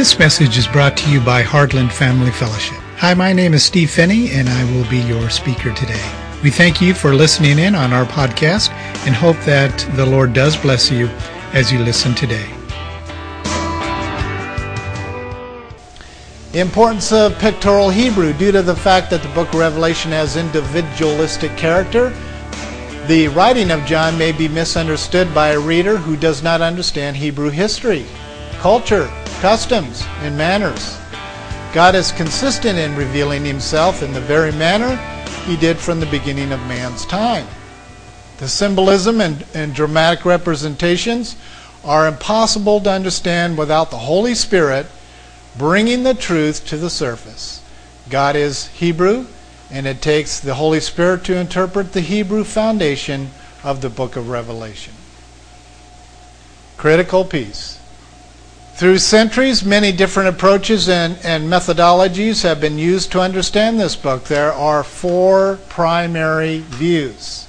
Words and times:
This 0.00 0.18
message 0.18 0.56
is 0.56 0.66
brought 0.66 0.96
to 0.96 1.10
you 1.10 1.20
by 1.20 1.42
Heartland 1.42 1.92
Family 1.92 2.30
Fellowship. 2.30 2.78
Hi, 2.96 3.12
my 3.12 3.34
name 3.34 3.52
is 3.52 3.62
Steve 3.62 3.90
Phinney, 3.90 4.30
and 4.30 4.48
I 4.48 4.64
will 4.72 4.88
be 4.88 4.96
your 4.96 5.28
speaker 5.28 5.74
today. 5.74 6.02
We 6.42 6.50
thank 6.50 6.80
you 6.80 6.94
for 6.94 7.14
listening 7.14 7.58
in 7.58 7.74
on 7.74 7.92
our 7.92 8.06
podcast 8.06 8.70
and 9.04 9.14
hope 9.14 9.36
that 9.40 9.78
the 9.96 10.06
Lord 10.06 10.32
does 10.32 10.56
bless 10.56 10.90
you 10.90 11.08
as 11.52 11.70
you 11.70 11.80
listen 11.80 12.14
today. 12.14 12.46
The 16.52 16.60
importance 16.60 17.12
of 17.12 17.38
pictorial 17.38 17.90
Hebrew 17.90 18.32
due 18.32 18.52
to 18.52 18.62
the 18.62 18.74
fact 18.74 19.10
that 19.10 19.22
the 19.22 19.28
book 19.34 19.48
of 19.48 19.60
Revelation 19.60 20.12
has 20.12 20.34
individualistic 20.38 21.54
character. 21.58 22.08
The 23.06 23.28
writing 23.28 23.70
of 23.70 23.84
John 23.84 24.16
may 24.16 24.32
be 24.32 24.48
misunderstood 24.48 25.34
by 25.34 25.48
a 25.48 25.60
reader 25.60 25.98
who 25.98 26.16
does 26.16 26.42
not 26.42 26.62
understand 26.62 27.18
Hebrew 27.18 27.50
history, 27.50 28.06
culture, 28.60 29.08
customs, 29.40 30.04
and 30.18 30.36
manners. 30.36 30.98
God 31.72 31.94
is 31.94 32.12
consistent 32.12 32.78
in 32.78 32.94
revealing 32.94 33.42
himself 33.42 34.02
in 34.02 34.12
the 34.12 34.20
very 34.20 34.52
manner 34.52 34.96
he 35.46 35.56
did 35.56 35.78
from 35.78 35.98
the 35.98 36.04
beginning 36.04 36.52
of 36.52 36.60
man's 36.66 37.06
time. 37.06 37.46
The 38.36 38.48
symbolism 38.48 39.22
and, 39.22 39.46
and 39.54 39.74
dramatic 39.74 40.26
representations 40.26 41.36
are 41.84 42.06
impossible 42.06 42.82
to 42.82 42.90
understand 42.90 43.56
without 43.56 43.90
the 43.90 43.96
Holy 43.96 44.34
Spirit 44.34 44.84
bringing 45.56 46.02
the 46.02 46.12
truth 46.12 46.66
to 46.66 46.76
the 46.76 46.90
surface. 46.90 47.62
God 48.10 48.36
is 48.36 48.66
Hebrew, 48.66 49.24
and 49.70 49.86
it 49.86 50.02
takes 50.02 50.38
the 50.38 50.56
Holy 50.56 50.80
Spirit 50.80 51.24
to 51.24 51.36
interpret 51.38 51.94
the 51.94 52.02
Hebrew 52.02 52.44
foundation 52.44 53.30
of 53.64 53.80
the 53.80 53.88
book 53.88 54.16
of 54.16 54.28
Revelation. 54.28 54.92
Critical 56.76 57.24
piece. 57.24 57.79
Through 58.80 58.96
centuries, 58.96 59.62
many 59.62 59.92
different 59.92 60.30
approaches 60.30 60.88
and, 60.88 61.18
and 61.22 61.46
methodologies 61.52 62.44
have 62.44 62.62
been 62.62 62.78
used 62.78 63.12
to 63.12 63.20
understand 63.20 63.78
this 63.78 63.94
book. 63.94 64.24
There 64.24 64.54
are 64.54 64.82
four 64.82 65.58
primary 65.68 66.60
views. 66.60 67.46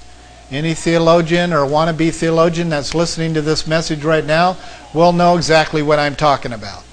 Any 0.51 0.73
theologian 0.73 1.53
or 1.53 1.65
wannabe 1.65 2.13
theologian 2.13 2.67
that's 2.67 2.93
listening 2.93 3.33
to 3.35 3.41
this 3.41 3.65
message 3.65 4.03
right 4.03 4.25
now 4.25 4.57
will 4.93 5.13
know 5.13 5.37
exactly 5.37 5.81
what 5.81 5.99
I'm 5.99 6.17
talking 6.17 6.51
about. 6.51 6.83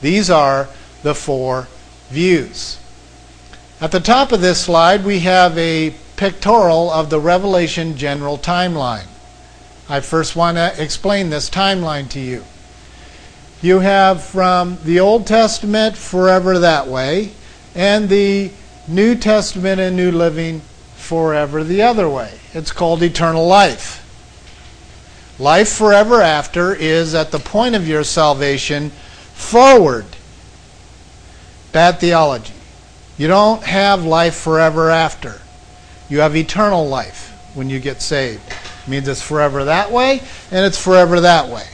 These 0.00 0.30
are 0.30 0.66
the 1.04 1.14
four 1.14 1.68
views. 2.10 2.80
At 3.80 3.92
the 3.92 4.00
top 4.00 4.32
of 4.32 4.40
this 4.40 4.62
slide, 4.62 5.04
we 5.04 5.20
have 5.20 5.56
a 5.56 5.94
pictorial 6.16 6.90
of 6.90 7.08
the 7.08 7.20
Revelation 7.20 7.96
general 7.96 8.36
timeline. 8.36 9.06
I 9.88 10.00
first 10.00 10.34
want 10.34 10.56
to 10.56 10.74
explain 10.82 11.30
this 11.30 11.48
timeline 11.48 12.08
to 12.08 12.18
you. 12.18 12.42
You 13.62 13.80
have 13.80 14.22
from 14.22 14.78
the 14.84 15.00
Old 15.00 15.26
Testament 15.26 15.96
forever 15.96 16.58
that 16.58 16.86
way, 16.86 17.32
and 17.74 18.08
the 18.08 18.50
New 18.86 19.14
Testament 19.14 19.80
and 19.80 19.96
New 19.96 20.12
Living 20.12 20.60
forever 20.96 21.64
the 21.64 21.82
other 21.82 22.08
way. 22.08 22.38
It's 22.52 22.70
called 22.70 23.02
eternal 23.02 23.46
life. 23.46 24.02
Life 25.38 25.70
forever 25.70 26.20
after 26.20 26.74
is 26.74 27.14
at 27.14 27.30
the 27.30 27.38
point 27.38 27.74
of 27.74 27.88
your 27.88 28.04
salvation 28.04 28.90
forward. 29.34 30.06
Bad 31.72 31.98
theology. 31.98 32.54
You 33.18 33.28
don't 33.28 33.62
have 33.62 34.04
life 34.04 34.34
forever 34.34 34.90
after. 34.90 35.40
You 36.08 36.20
have 36.20 36.36
eternal 36.36 36.86
life 36.86 37.32
when 37.54 37.70
you 37.70 37.80
get 37.80 38.02
saved. 38.02 38.42
It 38.48 38.88
means 38.88 39.08
it's 39.08 39.22
forever 39.22 39.64
that 39.64 39.90
way 39.90 40.20
and 40.50 40.64
it's 40.64 40.82
forever 40.82 41.20
that 41.20 41.48
way. 41.48 41.66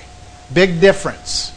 Big 0.52 0.80
difference. 0.80 1.52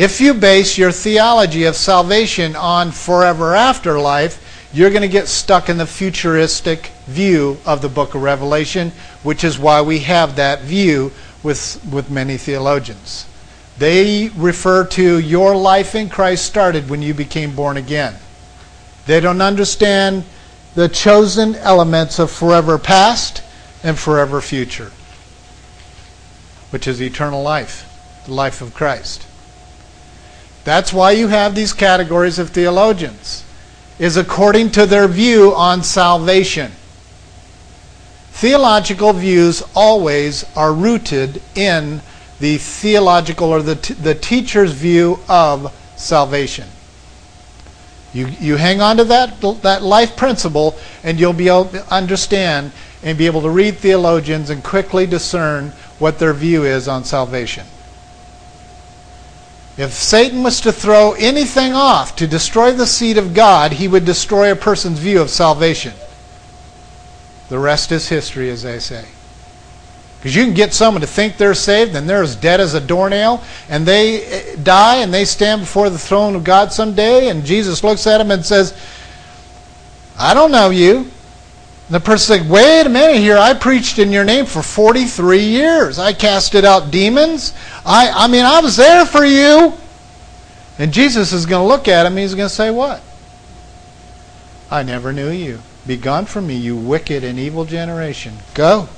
If 0.00 0.18
you 0.18 0.32
base 0.32 0.78
your 0.78 0.92
theology 0.92 1.64
of 1.64 1.76
salvation 1.76 2.56
on 2.56 2.90
forever 2.90 3.54
afterlife, 3.54 4.70
you're 4.72 4.88
going 4.88 5.02
to 5.02 5.08
get 5.08 5.28
stuck 5.28 5.68
in 5.68 5.76
the 5.76 5.84
futuristic 5.84 6.86
view 7.04 7.58
of 7.66 7.82
the 7.82 7.90
book 7.90 8.14
of 8.14 8.22
Revelation, 8.22 8.92
which 9.22 9.44
is 9.44 9.58
why 9.58 9.82
we 9.82 9.98
have 9.98 10.36
that 10.36 10.62
view 10.62 11.12
with, 11.42 11.86
with 11.92 12.10
many 12.10 12.38
theologians. 12.38 13.26
They 13.76 14.30
refer 14.30 14.86
to 14.86 15.18
your 15.18 15.54
life 15.54 15.94
in 15.94 16.08
Christ 16.08 16.46
started 16.46 16.88
when 16.88 17.02
you 17.02 17.12
became 17.12 17.54
born 17.54 17.76
again. 17.76 18.14
They 19.04 19.20
don't 19.20 19.42
understand 19.42 20.24
the 20.74 20.88
chosen 20.88 21.56
elements 21.56 22.18
of 22.18 22.30
forever 22.30 22.78
past 22.78 23.42
and 23.82 23.98
forever 23.98 24.40
future, 24.40 24.92
which 26.70 26.88
is 26.88 27.02
eternal 27.02 27.42
life, 27.42 27.84
the 28.24 28.32
life 28.32 28.62
of 28.62 28.72
Christ. 28.72 29.26
That's 30.64 30.92
why 30.92 31.12
you 31.12 31.28
have 31.28 31.54
these 31.54 31.72
categories 31.72 32.38
of 32.38 32.50
theologians, 32.50 33.44
is 33.98 34.16
according 34.16 34.70
to 34.72 34.86
their 34.86 35.08
view 35.08 35.54
on 35.54 35.82
salvation. 35.82 36.72
Theological 38.32 39.12
views 39.12 39.62
always 39.74 40.44
are 40.56 40.72
rooted 40.72 41.42
in 41.54 42.00
the 42.40 42.56
theological 42.56 43.48
or 43.48 43.62
the, 43.62 43.76
t- 43.76 43.94
the 43.94 44.14
teacher's 44.14 44.72
view 44.72 45.18
of 45.28 45.74
salvation. 45.96 46.66
You, 48.12 48.26
you 48.40 48.56
hang 48.56 48.80
on 48.80 48.96
to 48.96 49.04
that, 49.04 49.40
that 49.62 49.82
life 49.82 50.16
principle, 50.16 50.76
and 51.04 51.20
you'll 51.20 51.32
be 51.32 51.48
able 51.48 51.66
to 51.66 51.94
understand 51.94 52.72
and 53.02 53.16
be 53.16 53.26
able 53.26 53.42
to 53.42 53.50
read 53.50 53.76
theologians 53.76 54.50
and 54.50 54.64
quickly 54.64 55.06
discern 55.06 55.68
what 55.98 56.18
their 56.18 56.32
view 56.32 56.64
is 56.64 56.88
on 56.88 57.04
salvation. 57.04 57.66
If 59.80 59.94
Satan 59.94 60.42
was 60.42 60.60
to 60.60 60.72
throw 60.72 61.12
anything 61.12 61.72
off 61.72 62.14
to 62.16 62.26
destroy 62.26 62.72
the 62.72 62.86
seed 62.86 63.16
of 63.16 63.32
God, 63.32 63.72
he 63.72 63.88
would 63.88 64.04
destroy 64.04 64.52
a 64.52 64.56
person's 64.56 64.98
view 64.98 65.22
of 65.22 65.30
salvation. 65.30 65.94
The 67.48 67.58
rest 67.58 67.90
is 67.90 68.06
history, 68.06 68.50
as 68.50 68.62
they 68.62 68.78
say. 68.78 69.06
Because 70.18 70.36
you 70.36 70.44
can 70.44 70.52
get 70.52 70.74
someone 70.74 71.00
to 71.00 71.06
think 71.06 71.38
they're 71.38 71.54
saved 71.54 71.96
and 71.96 72.06
they're 72.06 72.22
as 72.22 72.36
dead 72.36 72.60
as 72.60 72.74
a 72.74 72.80
doornail, 72.80 73.42
and 73.70 73.86
they 73.86 74.22
eh, 74.26 74.56
die 74.62 74.96
and 74.96 75.14
they 75.14 75.24
stand 75.24 75.62
before 75.62 75.88
the 75.88 75.98
throne 75.98 76.36
of 76.36 76.44
God 76.44 76.74
someday, 76.74 77.30
and 77.30 77.42
Jesus 77.42 77.82
looks 77.82 78.06
at 78.06 78.18
them 78.18 78.30
and 78.30 78.44
says, 78.44 78.78
I 80.18 80.34
don't 80.34 80.52
know 80.52 80.68
you. 80.68 81.10
And 81.90 81.96
the 81.96 82.06
person 82.06 82.38
says, 82.38 82.48
wait 82.48 82.86
a 82.86 82.88
minute 82.88 83.16
here, 83.16 83.36
I 83.36 83.52
preached 83.52 83.98
in 83.98 84.12
your 84.12 84.22
name 84.22 84.46
for 84.46 84.62
43 84.62 85.40
years. 85.40 85.98
I 85.98 86.12
casted 86.12 86.64
out 86.64 86.92
demons. 86.92 87.52
I, 87.84 88.10
I 88.14 88.28
mean, 88.28 88.44
I 88.44 88.60
was 88.60 88.76
there 88.76 89.04
for 89.04 89.24
you. 89.24 89.72
And 90.78 90.92
Jesus 90.92 91.32
is 91.32 91.46
going 91.46 91.64
to 91.64 91.66
look 91.66 91.88
at 91.88 92.06
him. 92.06 92.16
He's 92.16 92.36
going 92.36 92.48
to 92.48 92.54
say, 92.54 92.70
what? 92.70 93.02
I 94.70 94.84
never 94.84 95.12
knew 95.12 95.30
you. 95.30 95.62
Be 95.84 95.96
gone 95.96 96.26
from 96.26 96.46
me, 96.46 96.54
you 96.54 96.76
wicked 96.76 97.24
and 97.24 97.40
evil 97.40 97.64
generation. 97.64 98.34
Go. 98.54 98.88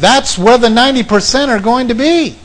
That's 0.00 0.36
where 0.36 0.58
the 0.58 0.66
90% 0.66 1.46
are 1.46 1.60
going 1.60 1.86
to 1.86 1.94
be. 1.94 2.38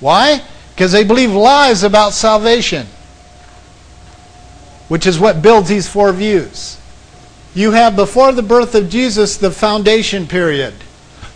Why? 0.00 0.42
Because 0.74 0.90
they 0.90 1.04
believe 1.04 1.30
lies 1.30 1.84
about 1.84 2.12
salvation, 2.12 2.88
which 4.88 5.06
is 5.06 5.20
what 5.20 5.42
builds 5.42 5.68
these 5.68 5.88
four 5.88 6.12
views 6.12 6.78
you 7.54 7.72
have 7.72 7.96
before 7.96 8.32
the 8.32 8.42
birth 8.42 8.74
of 8.74 8.88
Jesus 8.88 9.36
the 9.36 9.50
foundation 9.50 10.26
period. 10.26 10.74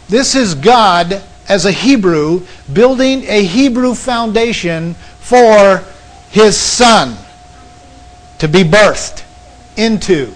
This 0.09 0.35
is 0.35 0.55
God, 0.55 1.23
as 1.49 1.65
a 1.65 1.73
Hebrew, 1.73 2.47
building 2.73 3.25
a 3.25 3.45
Hebrew 3.45 3.95
foundation 3.95 4.95
for 5.21 5.85
his 6.31 6.57
son 6.57 7.17
to 8.39 8.49
be 8.49 8.63
birthed 8.63 9.25
into. 9.77 10.35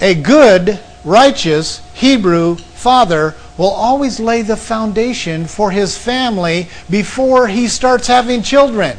A 0.00 0.14
good, 0.14 0.78
righteous 1.04 1.82
Hebrew 1.94 2.56
father 2.56 3.34
will 3.56 3.70
always 3.70 4.20
lay 4.20 4.42
the 4.42 4.56
foundation 4.56 5.46
for 5.46 5.70
his 5.70 5.98
family 5.98 6.68
before 6.88 7.48
he 7.48 7.66
starts 7.68 8.06
having 8.06 8.42
children. 8.42 8.98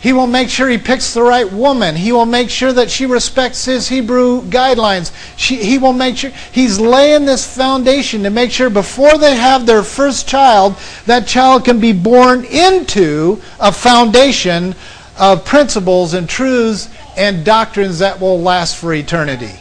He 0.00 0.12
will 0.12 0.28
make 0.28 0.48
sure 0.48 0.68
he 0.68 0.78
picks 0.78 1.12
the 1.12 1.22
right 1.22 1.50
woman. 1.50 1.96
He 1.96 2.12
will 2.12 2.26
make 2.26 2.50
sure 2.50 2.72
that 2.72 2.90
she 2.90 3.04
respects 3.04 3.64
his 3.64 3.88
Hebrew 3.88 4.42
guidelines. 4.42 5.10
She, 5.36 5.56
he 5.56 5.76
will 5.76 5.92
make 5.92 6.16
sure 6.16 6.30
he's 6.52 6.78
laying 6.78 7.24
this 7.24 7.56
foundation 7.56 8.22
to 8.22 8.30
make 8.30 8.52
sure 8.52 8.70
before 8.70 9.18
they 9.18 9.34
have 9.34 9.66
their 9.66 9.82
first 9.82 10.28
child, 10.28 10.76
that 11.06 11.26
child 11.26 11.64
can 11.64 11.80
be 11.80 11.92
born 11.92 12.44
into 12.44 13.42
a 13.58 13.72
foundation 13.72 14.76
of 15.18 15.44
principles 15.44 16.14
and 16.14 16.28
truths 16.28 16.88
and 17.16 17.44
doctrines 17.44 17.98
that 17.98 18.20
will 18.20 18.40
last 18.40 18.76
for 18.76 18.94
eternity. 18.94 19.58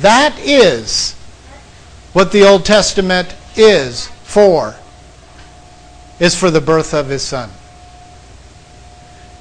That 0.00 0.38
is 0.38 1.14
what 2.12 2.30
the 2.30 2.46
Old 2.46 2.66
Testament 2.66 3.34
is 3.56 4.08
for. 4.24 4.74
Is 6.20 6.38
for 6.38 6.50
the 6.50 6.60
birth 6.60 6.92
of 6.92 7.08
his 7.08 7.22
son. 7.22 7.50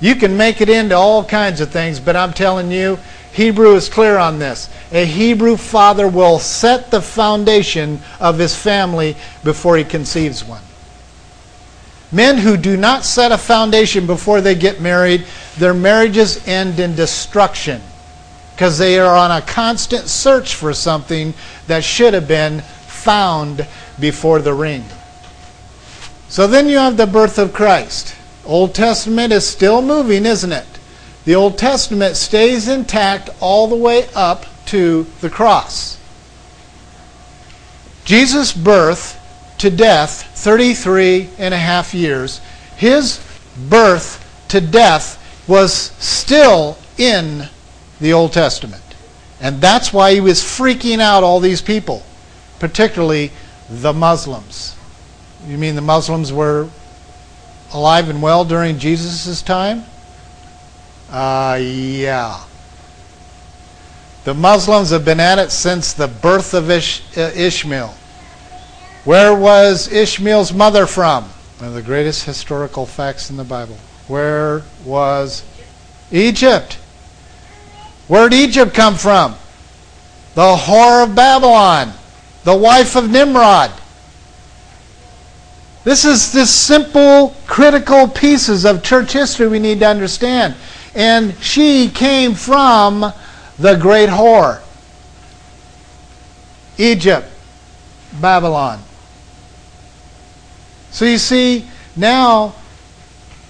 You 0.04 0.18
can 0.18 0.36
make 0.36 0.60
it 0.60 0.68
into 0.68 0.98
all 0.98 1.24
kinds 1.24 1.62
of 1.62 1.72
things, 1.72 1.98
but 1.98 2.18
I'm 2.18 2.34
telling 2.34 2.70
you, 2.70 3.00
Hebrew 3.32 3.74
is 3.76 3.88
clear 3.88 4.18
on 4.18 4.38
this. 4.38 4.70
A 4.92 5.06
Hebrew 5.06 5.56
father 5.56 6.10
will 6.10 6.40
set 6.40 6.92
the 6.92 7.02
foundation 7.02 8.02
of 8.20 8.38
his 8.38 8.54
family 8.54 9.16
before 9.46 9.78
he 9.78 9.86
conceives 9.86 10.44
one. 10.44 10.62
Men 12.12 12.38
who 12.38 12.58
do 12.58 12.76
not 12.76 13.06
set 13.06 13.32
a 13.32 13.38
foundation 13.38 14.06
before 14.06 14.42
they 14.42 14.56
get 14.56 14.82
married, 14.82 15.26
their 15.58 15.74
marriages 15.74 16.46
end 16.50 16.82
in 16.82 16.96
destruction 16.96 17.82
because 18.54 18.78
they 18.78 19.00
are 19.00 19.16
on 19.16 19.32
a 19.32 19.42
constant 19.42 20.10
search 20.10 20.56
for 20.56 20.74
something 20.74 21.34
that 21.68 21.82
should 21.82 22.14
have 22.14 22.28
been 22.28 22.60
found 22.60 23.66
before 24.02 24.40
the 24.40 24.54
ring. 24.54 24.84
So 26.28 26.46
then 26.46 26.68
you 26.68 26.78
have 26.80 26.98
the 26.98 27.08
birth 27.08 27.40
of 27.40 27.54
Christ. 27.54 28.18
Old 28.46 28.76
Testament 28.76 29.32
is 29.32 29.48
still 29.48 29.82
moving, 29.82 30.26
isn't 30.26 30.52
it? 30.52 30.66
The 31.26 31.36
Old 31.36 31.58
Testament 31.58 32.18
stays 32.18 32.68
intact 32.68 33.30
all 33.40 33.68
the 33.68 33.76
way 33.76 34.08
up 34.14 34.46
to 34.68 35.06
the 35.22 35.30
cross. 35.30 35.98
Jesus' 38.04 38.52
birth 38.52 39.20
to 39.60 39.70
death, 39.70 40.38
33 40.38 41.30
and 41.38 41.54
a 41.54 41.58
half 41.58 41.94
years, 41.94 42.42
his 42.76 43.20
birth 43.70 44.20
to 44.50 44.60
death 44.60 45.20
was 45.48 45.74
still 46.00 46.78
in 46.98 47.48
the 48.02 48.12
Old 48.12 48.34
Testament. 48.34 48.84
And 49.40 49.62
that's 49.62 49.94
why 49.94 50.14
he 50.14 50.20
was 50.20 50.42
freaking 50.42 51.00
out 51.00 51.24
all 51.24 51.40
these 51.40 51.62
people, 51.62 52.04
particularly 52.60 53.32
the 53.70 53.94
Muslims. 53.94 54.76
You 55.48 55.58
mean 55.58 55.76
the 55.76 55.82
Muslims 55.82 56.32
were 56.34 56.70
alive 57.74 58.10
and 58.10 58.22
well 58.22 58.46
during 58.46 58.80
Jesus' 58.80 59.42
time? 59.42 59.84
Uh, 61.10 61.60
yeah. 61.62 62.44
The 64.24 64.34
Muslims 64.34 64.92
have 64.92 65.04
been 65.04 65.20
at 65.20 65.38
it 65.38 65.52
since 65.52 65.94
the 65.94 66.08
birth 66.08 66.54
of 66.54 66.72
Ish- 66.72 67.02
uh, 67.18 67.32
Ishmael. 67.36 67.94
Where 69.04 69.36
was 69.36 69.92
Ishmael's 69.92 70.54
mother 70.54 70.88
from? 70.88 71.26
One 71.60 71.68
of 71.68 71.74
the 71.74 71.82
greatest 71.82 72.26
historical 72.26 72.86
facts 72.86 73.30
in 73.30 73.36
the 73.36 73.44
Bible. 73.44 73.78
Where 74.08 74.64
was 74.86 75.44
Egypt? 76.12 76.78
Where 78.08 78.30
did 78.30 78.38
Egypt 78.38 78.74
come 78.74 78.96
from? 78.96 79.36
The 80.36 80.56
whore 80.56 81.04
of 81.04 81.16
Babylon, 81.16 81.94
the 82.44 82.56
wife 82.56 82.96
of 82.96 83.10
Nimrod. 83.10 83.72
This 85.84 86.06
is 86.06 86.32
this 86.32 86.54
simple, 86.54 87.36
critical 87.46 88.08
pieces 88.08 88.66
of 88.66 88.84
church 88.84 89.12
history 89.12 89.48
we 89.48 89.60
need 89.60 89.80
to 89.80 89.88
understand. 89.88 90.56
And 90.96 91.36
she 91.42 91.90
came 91.90 92.36
from 92.36 93.12
the 93.60 93.76
great 93.76 94.10
whore. 94.10 94.62
Egypt, 96.78 97.28
Babylon. 98.22 98.82
So 100.92 101.06
you 101.06 101.18
see, 101.18 101.68
now 101.96 102.56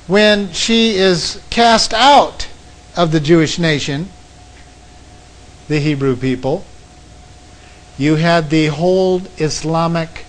when 0.07 0.51
she 0.51 0.95
is 0.95 1.41
cast 1.49 1.93
out 1.93 2.47
of 2.95 3.11
the 3.11 3.19
Jewish 3.19 3.59
nation, 3.59 4.09
the 5.67 5.79
Hebrew 5.79 6.15
people, 6.15 6.65
you 7.97 8.15
had 8.15 8.49
the 8.49 8.67
whole 8.67 9.21
Islamic 9.37 10.25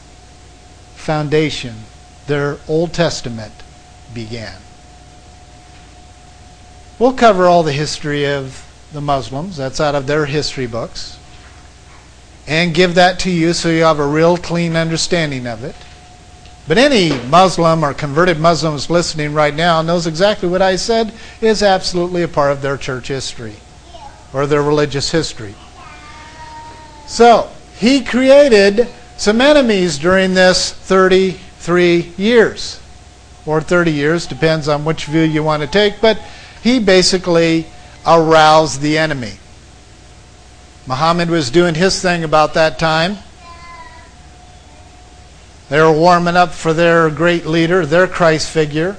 foundation, 0.94 1.74
their 2.26 2.58
Old 2.68 2.92
Testament 2.92 3.52
began. 4.12 4.56
We'll 6.98 7.12
cover 7.12 7.46
all 7.46 7.62
the 7.62 7.72
history 7.72 8.26
of 8.26 8.64
the 8.92 9.00
Muslims, 9.00 9.56
that's 9.56 9.80
out 9.80 9.94
of 9.94 10.06
their 10.06 10.26
history 10.26 10.66
books, 10.66 11.18
and 12.46 12.74
give 12.74 12.94
that 12.94 13.18
to 13.20 13.30
you 13.30 13.52
so 13.52 13.68
you 13.68 13.82
have 13.82 13.98
a 13.98 14.06
real 14.06 14.36
clean 14.36 14.76
understanding 14.76 15.46
of 15.46 15.64
it. 15.64 15.74
But 16.66 16.78
any 16.78 17.10
Muslim 17.28 17.84
or 17.84 17.92
converted 17.92 18.38
Muslims 18.38 18.88
listening 18.88 19.34
right 19.34 19.54
now 19.54 19.82
knows 19.82 20.06
exactly 20.06 20.48
what 20.48 20.62
I 20.62 20.76
said 20.76 21.12
is 21.40 21.62
absolutely 21.62 22.22
a 22.22 22.28
part 22.28 22.52
of 22.52 22.62
their 22.62 22.78
church 22.78 23.08
history 23.08 23.56
or 24.32 24.46
their 24.46 24.62
religious 24.62 25.10
history. 25.10 25.54
So, 27.06 27.50
he 27.76 28.02
created 28.02 28.88
some 29.16 29.40
enemies 29.40 29.98
during 29.98 30.34
this 30.34 30.72
33 31.64 32.12
years, 32.22 32.78
or 33.46 33.62
30 33.62 33.90
years, 33.90 34.26
depends 34.26 34.68
on 34.68 34.84
which 34.84 35.06
view 35.06 35.22
you 35.22 35.42
want 35.42 35.62
to 35.62 35.66
take, 35.66 35.98
but 35.98 36.18
he 36.62 36.78
basically 36.78 37.64
aroused 38.06 38.82
the 38.82 38.98
enemy. 38.98 39.32
Muhammad 40.86 41.30
was 41.30 41.50
doing 41.50 41.74
his 41.74 42.02
thing 42.02 42.22
about 42.22 42.52
that 42.52 42.78
time. 42.78 43.16
They 45.70 45.80
were 45.80 45.90
warming 45.90 46.36
up 46.36 46.52
for 46.52 46.74
their 46.74 47.08
great 47.08 47.46
leader, 47.46 47.86
their 47.86 48.06
Christ 48.06 48.50
figure. 48.50 48.98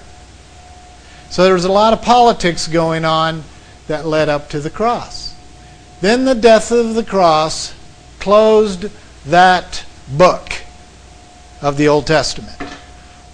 So 1.30 1.44
there 1.44 1.54
was 1.54 1.66
a 1.66 1.72
lot 1.72 1.94
of 1.94 2.02
politics 2.02 2.68
going 2.68 3.06
on 3.06 3.44
that 3.86 4.08
led 4.08 4.28
up 4.28 4.50
to 4.50 4.60
the 4.60 4.72
cross. 4.72 5.36
Then 6.02 6.26
the 6.26 6.34
death 6.34 6.72
of 6.72 6.96
the 6.96 7.04
cross 7.04 7.76
closed 8.20 8.90
that 9.28 9.86
book 10.08 10.65
of 11.66 11.78
the 11.78 11.88
Old 11.88 12.06
Testament, 12.06 12.56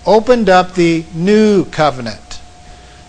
opened 0.06 0.48
up 0.48 0.74
the 0.74 1.04
new 1.14 1.66
covenant. 1.66 2.40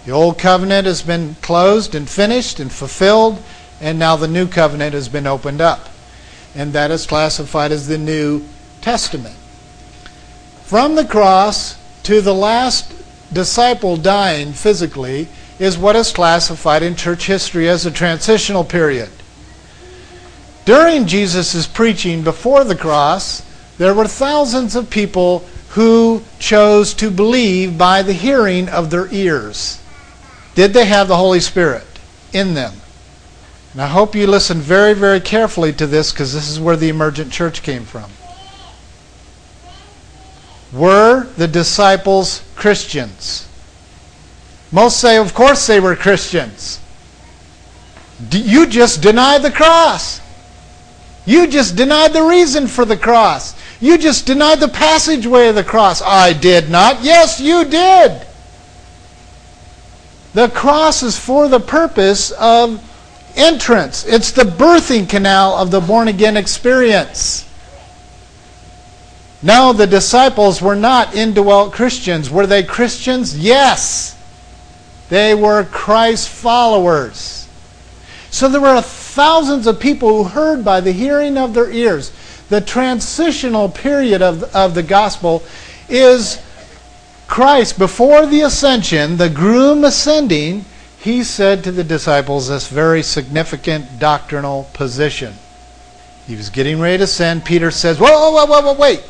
The 0.05 0.11
old 0.11 0.37
covenant 0.37 0.85
has 0.89 1.01
been 1.01 1.37
closed 1.37 1.95
and 1.95 2.09
finished 2.09 2.59
and 2.59 2.73
fulfilled, 2.73 3.41
and 3.81 4.01
now 4.01 4.17
the 4.17 4.27
new 4.27 4.49
covenant 4.49 4.95
has 4.95 5.09
been 5.09 5.29
opened 5.29 5.61
up. 5.61 5.89
And 6.57 6.73
that 6.73 6.91
is 6.91 7.07
classified 7.07 7.71
as 7.71 7.87
the 7.87 7.99
New 7.99 8.45
Testament. 8.81 9.37
From 10.65 10.97
the 10.97 11.05
cross 11.05 11.79
to 12.03 12.21
the 12.21 12.35
last 12.35 12.93
disciple 13.33 13.97
dying 13.97 14.53
physically 14.53 15.29
is 15.61 15.79
what 15.79 15.95
is 15.95 16.11
classified 16.11 16.83
in 16.83 16.97
church 16.97 17.29
history 17.29 17.69
as 17.69 17.87
a 17.87 17.93
transitional 17.93 18.65
period. 18.65 19.11
During 20.65 21.07
Jesus' 21.07 21.69
preaching 21.69 22.25
before 22.25 22.65
the 22.65 22.75
cross, 22.75 23.43
there 23.83 23.95
were 23.95 24.07
thousands 24.07 24.77
of 24.77 24.89
people 24.91 25.41
who 25.71 26.23
chose 26.39 26.95
to 26.95 27.11
believe 27.11 27.77
by 27.77 28.01
the 28.01 28.13
hearing 28.13 28.69
of 28.69 28.91
their 28.91 29.13
ears. 29.13 29.81
Did 30.55 30.73
they 30.73 30.85
have 30.85 31.09
the 31.09 31.17
Holy 31.17 31.41
Spirit 31.41 31.87
in 32.33 32.55
them? 32.55 32.75
And 33.73 33.83
I 33.83 33.89
hope 33.89 34.15
you 34.15 34.29
listen 34.29 34.59
very, 34.59 34.95
very 34.95 35.19
carefully 35.19 35.73
to 35.73 35.89
this 35.89 36.13
because 36.13 36.33
this 36.33 36.49
is 36.49 36.61
where 36.61 36.77
the 36.77 36.91
emergent 36.91 37.33
church 37.33 37.65
came 37.65 37.85
from. 37.85 38.09
Were 40.73 41.27
the 41.37 41.49
disciples 41.49 42.45
Christians? 42.55 43.49
Most 44.71 45.01
say, 45.01 45.17
of 45.17 45.35
course, 45.35 45.67
they 45.67 45.81
were 45.81 45.97
Christians. 45.97 46.79
You 48.31 48.69
just 48.69 49.03
deny 49.03 49.39
the 49.39 49.51
cross. 49.51 50.21
You 51.27 51.49
just 51.49 51.75
denied 51.75 52.13
the 52.13 52.23
reason 52.23 52.69
for 52.69 52.85
the 52.85 52.97
cross. 52.97 53.55
You 53.83 53.99
just 53.99 54.27
denied 54.27 54.61
the 54.61 54.69
passageway 54.69 55.49
of 55.49 55.57
the 55.57 55.65
cross. 55.65 56.01
I 56.01 56.35
did 56.35 56.71
not. 56.71 57.03
Yes, 57.03 57.41
you 57.41 57.65
did. 57.65 58.25
The 60.35 60.49
cross 60.51 61.03
is 61.03 61.19
for 61.19 61.49
the 61.49 61.59
purpose 61.59 62.31
of 62.31 62.81
entrance, 63.35 64.07
it's 64.07 64.31
the 64.31 64.45
birthing 64.45 65.09
canal 65.09 65.55
of 65.55 65.71
the 65.71 65.81
born 65.81 66.07
again 66.07 66.37
experience. 66.37 67.49
No, 69.43 69.73
the 69.73 69.89
disciples 69.89 70.63
were 70.63 70.77
not 70.77 71.17
indwelt 71.17 71.73
Christians. 71.73 72.31
Were 72.31 72.47
they 72.47 72.63
Christians? 72.63 73.37
Yes. 73.37 74.17
They 75.09 75.35
were 75.35 75.65
Christ 75.65 76.29
followers. 76.29 77.49
So 78.31 78.49
there 78.49 78.61
were 78.61 78.81
thousands 78.81 79.67
of 79.67 79.81
people 79.81 80.23
who 80.23 80.31
heard 80.31 80.65
by 80.65 80.81
the 80.81 80.93
hearing 80.93 81.37
of 81.37 81.55
their 81.55 81.71
ears. 81.71 82.13
The 82.53 82.61
transitional 82.61 83.71
period 83.71 84.21
of, 84.21 84.55
of 84.55 84.75
the 84.75 84.83
gospel 84.83 85.43
is 85.89 86.39
Christ, 87.27 87.79
before 87.79 88.27
the 88.27 88.43
ascension, 88.43 89.17
the 89.17 89.31
groom 89.31 89.85
ascending, 89.85 90.67
he 91.01 91.25
said 91.25 91.65
to 91.65 91.73
the 91.73 91.83
disciples 91.83 92.51
this 92.51 92.69
very 92.69 93.03
significant 93.03 93.99
doctrinal 93.99 94.69
position. 94.75 95.33
He 96.27 96.37
was 96.37 96.51
getting 96.51 96.79
ready 96.79 96.99
to 96.99 97.05
ascend. 97.05 97.47
Peter 97.47 97.71
says, 97.71 97.99
Whoa, 97.99 98.31
whoa, 98.31 98.45
whoa, 98.45 98.61
whoa, 98.61 98.79
wait. 98.79 99.01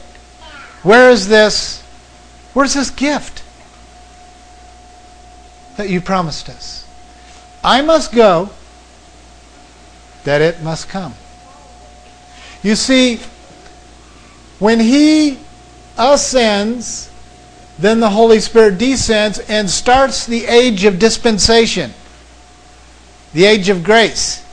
Where 0.84 1.10
is 1.10 1.26
this? 1.26 1.82
Where's 2.54 2.74
this 2.74 2.90
gift 2.90 3.42
that 5.78 5.90
you 5.90 6.00
promised 6.00 6.48
us? 6.48 6.86
I 7.64 7.82
must 7.82 8.12
go 8.12 8.50
that 10.22 10.40
it 10.40 10.62
must 10.62 10.88
come. 10.88 11.14
You 12.62 12.76
see, 12.76 13.18
when 14.62 14.78
He 14.78 15.38
ascends, 15.98 17.10
then 17.78 17.98
the 17.98 18.10
Holy 18.10 18.38
Spirit 18.38 18.78
descends 18.78 19.40
and 19.40 19.68
starts 19.68 20.24
the 20.24 20.46
age 20.46 20.84
of 20.84 21.00
dispensation, 21.00 21.92
the 23.32 23.44
age 23.44 23.68
of 23.68 23.82
grace. 23.82 24.44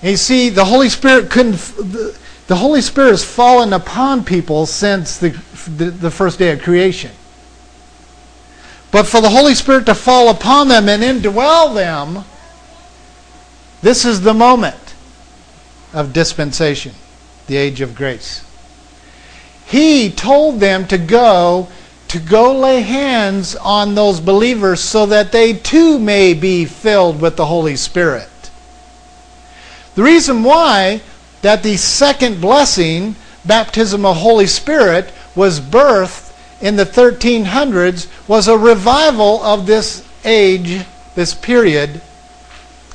And 0.00 0.12
you 0.12 0.16
see, 0.16 0.48
the 0.48 0.64
Holy 0.64 0.88
Spirit 0.88 1.30
couldn't. 1.30 1.56
The 2.46 2.56
Holy 2.56 2.80
Spirit 2.80 3.10
has 3.10 3.22
fallen 3.22 3.72
upon 3.72 4.24
people 4.24 4.64
since 4.64 5.18
the, 5.18 5.28
the, 5.68 5.90
the 5.90 6.10
first 6.10 6.38
day 6.38 6.52
of 6.52 6.62
creation. 6.62 7.12
But 8.90 9.06
for 9.06 9.20
the 9.20 9.28
Holy 9.28 9.54
Spirit 9.54 9.86
to 9.86 9.94
fall 9.94 10.30
upon 10.30 10.68
them 10.68 10.88
and 10.88 11.02
indwell 11.02 11.74
them, 11.74 12.24
this 13.82 14.04
is 14.04 14.22
the 14.22 14.34
moment 14.34 14.94
of 15.92 16.12
dispensation, 16.12 16.92
the 17.50 17.56
age 17.56 17.80
of 17.80 17.96
grace. 17.96 18.44
He 19.66 20.08
told 20.08 20.60
them 20.60 20.86
to 20.86 20.96
go 20.96 21.68
to 22.06 22.18
go 22.18 22.56
lay 22.56 22.80
hands 22.80 23.54
on 23.56 23.94
those 23.94 24.20
believers 24.20 24.80
so 24.80 25.06
that 25.06 25.32
they 25.32 25.52
too 25.52 25.98
may 25.98 26.32
be 26.32 26.64
filled 26.64 27.20
with 27.20 27.36
the 27.36 27.46
Holy 27.46 27.76
Spirit. 27.76 28.28
The 29.96 30.02
reason 30.02 30.42
why 30.42 31.02
that 31.42 31.62
the 31.62 31.76
second 31.76 32.40
blessing, 32.40 33.16
baptism 33.44 34.06
of 34.06 34.16
Holy 34.16 34.46
Spirit, 34.46 35.12
was 35.34 35.60
birthed 35.60 36.32
in 36.60 36.76
the 36.76 36.84
1300s 36.84 38.06
was 38.28 38.46
a 38.46 38.58
revival 38.58 39.42
of 39.42 39.66
this 39.66 40.06
age, 40.24 40.84
this 41.14 41.34
period 41.34 42.00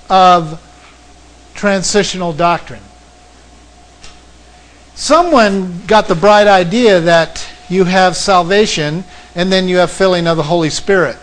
of 0.10 0.62
transitional 1.56 2.32
doctrine. 2.32 2.84
Someone 4.96 5.86
got 5.88 6.08
the 6.08 6.16
bright 6.16 6.48
idea 6.48 7.02
that 7.02 7.46
you 7.68 7.84
have 7.84 8.16
salvation 8.16 9.04
and 9.36 9.52
then 9.52 9.68
you 9.68 9.78
have 9.78 9.92
filling 9.92 10.26
of 10.26 10.38
the 10.38 10.44
Holy 10.44 10.70
Spirit. 10.70 11.18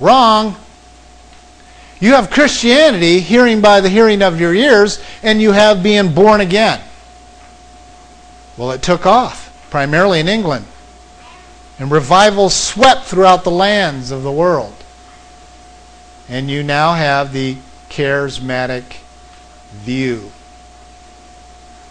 Wrong. 0.00 0.56
You 2.00 2.14
have 2.14 2.30
Christianity, 2.30 3.20
hearing 3.20 3.60
by 3.60 3.80
the 3.80 3.88
hearing 3.88 4.20
of 4.20 4.40
your 4.40 4.52
ears, 4.52 5.00
and 5.22 5.40
you 5.40 5.52
have 5.52 5.82
being 5.82 6.12
born 6.12 6.40
again. 6.40 6.80
Well, 8.56 8.72
it 8.72 8.82
took 8.82 9.06
off, 9.06 9.68
primarily 9.70 10.18
in 10.18 10.28
England. 10.28 10.66
And 11.78 11.90
revival 11.90 12.50
swept 12.50 13.04
throughout 13.04 13.44
the 13.44 13.50
lands 13.50 14.10
of 14.10 14.24
the 14.24 14.32
world. 14.32 14.74
And 16.28 16.50
you 16.50 16.64
now 16.64 16.94
have 16.94 17.32
the 17.32 17.56
charismatic 17.88 18.84
view 19.70 20.32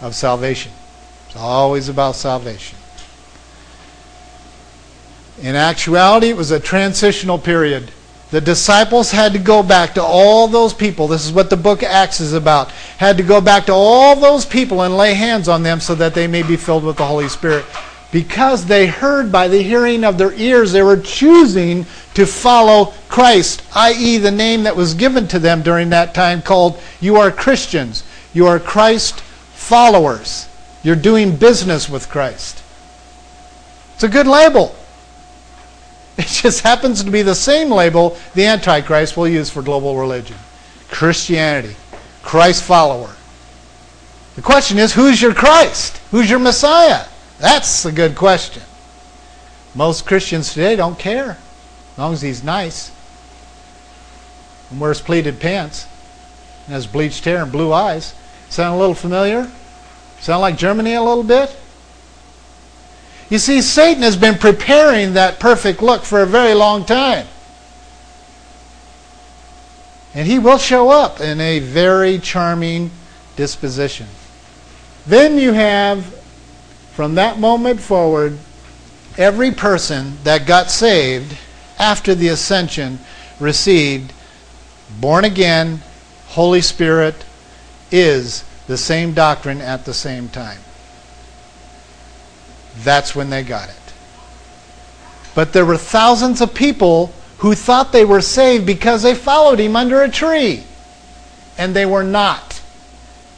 of 0.03 0.13
salvation. 0.13 0.72
It's 1.27 1.38
always 1.38 1.88
about 1.89 2.15
salvation. 2.15 2.77
In 5.41 5.55
actuality, 5.55 6.27
it 6.27 6.38
was 6.38 6.51
a 6.51 6.60
transitional 6.60 7.39
period. 7.39 7.89
The 8.29 8.41
disciples 8.41 9.12
had 9.12 9.31
to 9.33 9.39
go 9.39 9.63
back 9.63 9.93
to 9.93 10.03
all 10.03 10.48
those 10.48 10.74
people. 10.74 11.07
This 11.07 11.25
is 11.25 11.31
what 11.31 11.50
the 11.50 11.57
book 11.57 11.83
Acts 11.83 12.19
is 12.19 12.33
about. 12.33 12.72
Had 12.72 13.15
to 13.17 13.24
go 13.24 13.39
back 13.39 13.65
to 13.67 13.74
all 13.74 14.15
those 14.15 14.45
people 14.45 14.81
and 14.81 14.98
lay 14.98 15.13
hands 15.13 15.48
on 15.48 15.63
them 15.63 15.79
so 15.79 15.95
that 15.95 16.13
they 16.13 16.27
may 16.27 16.43
be 16.43 16.57
filled 16.57 16.83
with 16.83 16.98
the 16.98 17.05
Holy 17.05 17.29
Spirit. 17.29 17.65
Because 18.12 18.65
they 18.65 18.88
heard 18.88 19.31
by 19.31 19.48
the 19.48 19.62
hearing 19.62 20.03
of 20.03 20.17
their 20.17 20.33
ears, 20.33 20.72
they 20.72 20.83
were 20.83 20.98
choosing 20.98 21.86
to 22.13 22.25
follow 22.25 22.93
Christ, 23.07 23.63
i.e., 23.74 24.17
the 24.17 24.31
name 24.31 24.63
that 24.63 24.75
was 24.75 24.93
given 24.93 25.27
to 25.29 25.39
them 25.39 25.62
during 25.63 25.89
that 25.91 26.13
time 26.13 26.41
called 26.41 26.79
You 27.00 27.15
are 27.15 27.31
Christians. 27.31 28.03
You 28.33 28.48
are 28.48 28.60
Christ 28.60 29.23
followers. 29.63 30.48
You're 30.84 30.96
doing 30.96 31.36
business 31.36 31.89
with 31.89 32.10
Christ. 32.10 32.62
It's 33.96 34.03
a 34.03 34.10
good 34.10 34.27
label. 34.27 34.75
It 36.15 36.27
just 36.27 36.62
happens 36.62 37.03
to 37.03 37.10
be 37.10 37.24
the 37.24 37.34
same 37.34 37.72
label 37.72 38.20
the 38.36 38.46
Antichrist 38.46 39.17
will 39.17 39.27
use 39.27 39.50
for 39.50 39.63
global 39.63 39.98
religion 39.98 40.38
Christianity, 40.91 41.75
Christ 42.22 42.62
follower. 42.62 43.15
The 44.36 44.43
question 44.43 44.77
is 44.77 44.93
who's 44.93 45.20
your 45.20 45.34
Christ? 45.34 45.98
Who's 46.12 46.29
your 46.29 46.38
Messiah? 46.38 47.08
That's 47.39 47.86
a 47.86 47.91
good 47.91 48.15
question. 48.15 48.62
Most 49.74 50.05
Christians 50.05 50.53
today 50.53 50.75
don't 50.75 51.00
care 51.00 51.32
as 51.93 51.98
long 51.98 52.13
as 52.13 52.22
he's 52.22 52.43
nice 52.43 52.91
and 54.70 54.79
wears 54.79 55.01
pleated 55.01 55.39
pants 55.39 55.88
and 56.65 56.74
has 56.74 56.86
bleached 56.86 57.25
hair 57.25 57.41
and 57.41 57.51
blue 57.51 57.74
eyes. 57.74 58.13
Sound 58.53 58.75
a 58.75 58.77
little 58.77 58.93
familiar? 58.93 59.50
Sound 60.19 60.41
like 60.41 60.57
Germany 60.57 60.93
a 60.93 61.01
little 61.01 61.24
bit? 61.24 61.57
You 63.27 63.39
see, 63.39 63.63
Satan 63.63 64.03
has 64.03 64.15
been 64.15 64.38
preparing 64.38 65.13
that 65.13 65.39
perfect 65.39 65.81
look 65.81 66.03
for 66.03 66.22
a 66.22 66.27
very 66.27 66.53
long 66.53 66.86
time. 66.86 67.25
And 70.13 70.27
he 70.27 70.38
will 70.38 70.60
show 70.60 70.91
up 70.91 71.19
in 71.19 71.41
a 71.41 71.57
very 71.57 72.19
charming 72.19 72.91
disposition. 73.36 74.05
Then 75.07 75.39
you 75.39 75.53
have, 75.53 76.05
from 76.91 77.15
that 77.15 77.39
moment 77.39 77.79
forward, 77.79 78.38
every 79.17 79.50
person 79.50 80.19
that 80.25 80.45
got 80.45 80.69
saved 80.69 81.36
after 81.79 82.13
the 82.13 82.27
ascension 82.27 83.00
received 83.39 84.13
born 85.01 85.25
again, 85.25 85.81
Holy 86.27 86.62
Spirit 86.62 87.25
is 87.94 88.44
the 88.68 88.78
same 88.78 89.14
doctrine 89.14 89.62
at 89.62 89.86
the 89.86 89.94
same 89.94 90.28
time. 90.28 90.58
That's 92.80 93.16
when 93.16 93.30
they 93.30 93.44
got 93.44 93.70
it. 93.70 93.76
But 95.36 95.54
there 95.54 95.66
were 95.66 95.78
thousands 95.78 96.42
of 96.42 96.54
people 96.54 97.14
who 97.38 97.54
thought 97.54 97.92
they 97.92 98.04
were 98.04 98.22
saved 98.22 98.66
because 98.66 99.04
they 99.04 99.14
followed 99.14 99.60
him 99.60 99.76
under 99.76 100.02
a 100.02 100.10
tree. 100.10 100.64
And 101.58 101.76
they 101.76 101.86
were 101.86 102.04
not. 102.04 102.62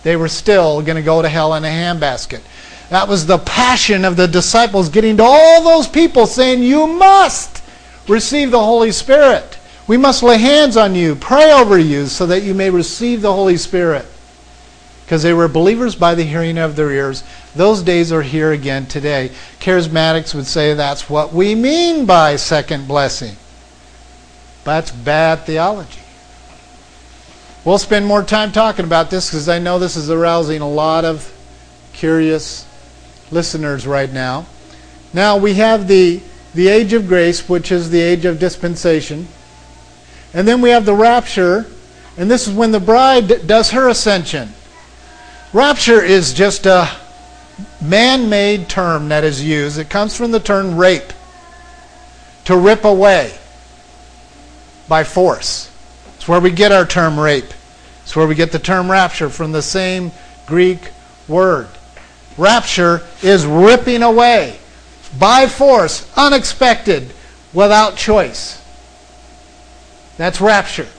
They 0.04 0.16
were 0.16 0.30
still 0.30 0.82
going 0.82 0.96
to 0.96 1.02
go 1.02 1.22
to 1.22 1.28
hell 1.28 1.54
in 1.56 1.66
a 1.66 1.68
handbasket. 1.68 2.42
That 2.90 3.10
was 3.10 3.26
the 3.26 3.40
passion 3.40 4.06
of 4.06 4.16
the 4.16 4.28
disciples 4.28 4.88
getting 4.90 5.18
to 5.18 5.24
all 5.24 5.64
those 5.64 5.88
people 5.88 6.28
saying, 6.28 6.64
You 6.64 6.88
must 6.88 7.62
receive 8.08 8.52
the 8.52 8.64
Holy 8.64 8.92
Spirit. 8.92 9.58
We 9.88 9.98
must 9.98 10.24
lay 10.24 10.38
hands 10.38 10.78
on 10.78 10.96
you, 10.96 11.16
pray 11.16 11.52
over 11.52 11.78
you, 11.78 12.06
so 12.06 12.26
that 12.28 12.44
you 12.44 12.54
may 12.54 12.70
receive 12.70 13.22
the 13.22 13.34
Holy 13.34 13.58
Spirit 13.58 14.06
because 15.06 15.22
they 15.22 15.34
were 15.34 15.48
believers 15.48 15.94
by 15.94 16.16
the 16.16 16.24
hearing 16.24 16.58
of 16.58 16.76
their 16.76 16.90
ears. 16.90 17.24
Those 17.56 17.84
days 17.84 18.12
are 18.12 18.24
here 18.24 18.52
again 18.52 18.88
today. 18.88 19.30
Charismatics 19.60 20.34
would 20.34 20.48
say 20.48 20.74
that's 20.74 21.08
what 21.08 21.32
we 21.32 21.54
mean 21.54 22.08
by 22.08 22.38
second 22.38 22.88
blessing. 22.88 23.36
That's 24.64 24.90
bad 24.90 25.46
theology. 25.46 26.02
We'll 27.64 27.78
spend 27.78 28.08
more 28.08 28.24
time 28.24 28.52
talking 28.52 28.86
about 28.86 29.12
this 29.12 29.30
because 29.30 29.48
I 29.48 29.60
know 29.60 29.78
this 29.78 29.96
is 29.96 30.10
arousing 30.10 30.62
a 30.62 30.70
lot 30.70 31.06
of 31.06 31.32
curious 31.94 32.66
listeners 33.30 33.86
right 33.86 34.12
now. 34.12 34.48
Now 35.14 35.38
we 35.38 35.54
have 35.56 35.88
the, 35.88 36.20
the 36.56 36.68
age 36.68 36.94
of 36.94 37.08
grace, 37.08 37.48
which 37.48 37.72
is 37.72 37.92
the 37.92 38.02
age 38.02 38.26
of 38.26 38.40
dispensation. 38.40 39.28
And 40.34 40.48
then 40.48 40.62
we 40.62 40.72
have 40.72 40.86
the 40.86 40.96
rapture, 40.96 41.68
and 42.18 42.30
this 42.30 42.48
is 42.48 42.56
when 42.56 42.72
the 42.72 42.80
bride 42.80 43.46
does 43.46 43.70
her 43.70 43.88
ascension. 43.88 44.54
Rapture 45.56 46.04
is 46.04 46.34
just 46.34 46.66
a 46.66 46.90
man 47.82 48.30
made 48.30 48.68
term 48.68 49.08
that 49.08 49.24
is 49.24 49.42
used. 49.42 49.78
It 49.78 49.90
comes 49.90 50.14
from 50.14 50.32
the 50.32 50.40
term 50.42 50.76
rape, 50.76 51.14
to 52.44 52.58
rip 52.58 52.84
away 52.84 53.34
by 54.90 55.06
force. 55.06 55.72
It's 56.18 56.28
where 56.28 56.42
we 56.42 56.52
get 56.52 56.74
our 56.74 56.86
term 56.86 57.18
rape. 57.18 57.54
It's 58.04 58.18
where 58.18 58.28
we 58.28 58.36
get 58.36 58.52
the 58.52 58.60
term 58.60 58.92
rapture 58.92 59.30
from 59.30 59.54
the 59.54 59.62
same 59.62 60.12
Greek 60.46 60.92
word. 61.30 61.70
Rapture 62.38 63.04
is 63.24 63.46
ripping 63.46 64.04
away 64.04 64.60
by 65.18 65.48
force, 65.48 66.06
unexpected, 66.18 67.14
without 67.54 67.96
choice. 67.96 68.62
That's 70.18 70.42
rapture. 70.42 70.90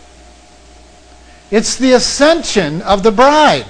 It's 1.50 1.76
the 1.76 1.92
ascension 1.92 2.80
of 2.80 3.02
the 3.02 3.12
bride. 3.12 3.66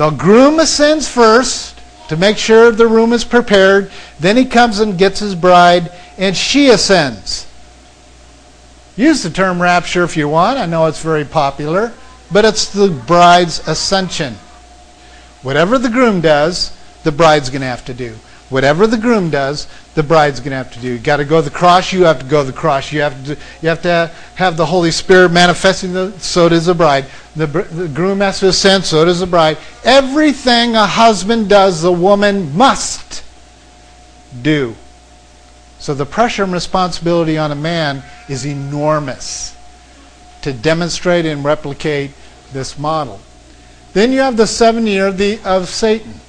The 0.00 0.08
groom 0.08 0.58
ascends 0.60 1.06
first 1.06 1.78
to 2.08 2.16
make 2.16 2.38
sure 2.38 2.70
the 2.70 2.88
room 2.88 3.12
is 3.12 3.22
prepared. 3.22 3.90
Then 4.18 4.38
he 4.38 4.46
comes 4.46 4.80
and 4.80 4.96
gets 4.96 5.20
his 5.20 5.34
bride, 5.34 5.92
and 6.16 6.34
she 6.34 6.70
ascends. 6.70 7.46
Use 8.96 9.22
the 9.22 9.28
term 9.28 9.60
rapture 9.60 10.02
if 10.02 10.16
you 10.16 10.26
want. 10.26 10.58
I 10.58 10.64
know 10.64 10.86
it's 10.86 11.02
very 11.02 11.26
popular, 11.26 11.92
but 12.32 12.46
it's 12.46 12.72
the 12.72 12.88
bride's 12.88 13.68
ascension. 13.68 14.36
Whatever 15.42 15.76
the 15.76 15.90
groom 15.90 16.22
does, 16.22 16.74
the 17.02 17.12
bride's 17.12 17.50
going 17.50 17.60
to 17.60 17.66
have 17.66 17.84
to 17.84 17.92
do. 17.92 18.16
Whatever 18.50 18.88
the 18.88 18.98
groom 18.98 19.30
does, 19.30 19.68
the 19.94 20.02
bride's 20.02 20.40
going 20.40 20.50
to 20.50 20.56
have 20.56 20.72
to 20.72 20.80
do. 20.80 20.88
You 20.92 20.98
got 20.98 21.18
to 21.18 21.24
go 21.24 21.40
to 21.40 21.48
the 21.48 21.56
cross. 21.56 21.92
You 21.92 22.04
have 22.04 22.18
to 22.18 22.26
go 22.26 22.44
to 22.44 22.50
the 22.50 22.56
cross. 22.56 22.92
You 22.92 23.00
have 23.00 23.24
to. 23.24 23.36
You 23.62 23.68
have 23.68 23.82
to 23.82 24.10
have 24.34 24.56
the 24.56 24.66
Holy 24.66 24.90
Spirit 24.90 25.30
manifesting. 25.30 25.92
The, 25.92 26.12
so 26.18 26.48
does 26.48 26.66
the 26.66 26.74
bride. 26.74 27.06
The, 27.36 27.46
the 27.46 27.86
groom 27.86 28.20
has 28.20 28.40
to 28.40 28.48
ascend. 28.48 28.84
So 28.84 29.04
does 29.04 29.20
the 29.20 29.26
bride. 29.26 29.56
Everything 29.84 30.74
a 30.74 30.84
husband 30.84 31.48
does, 31.48 31.80
the 31.80 31.92
woman 31.92 32.56
must 32.56 33.22
do. 34.42 34.74
So 35.78 35.94
the 35.94 36.04
pressure 36.04 36.42
and 36.42 36.52
responsibility 36.52 37.38
on 37.38 37.52
a 37.52 37.56
man 37.56 38.02
is 38.28 38.44
enormous 38.44 39.56
to 40.42 40.52
demonstrate 40.52 41.24
and 41.24 41.44
replicate 41.44 42.10
this 42.52 42.78
model. 42.78 43.20
Then 43.92 44.12
you 44.12 44.20
have 44.20 44.36
the 44.36 44.46
seven 44.46 44.86
year 44.86 45.06
of 45.44 45.68
Satan. 45.68 46.20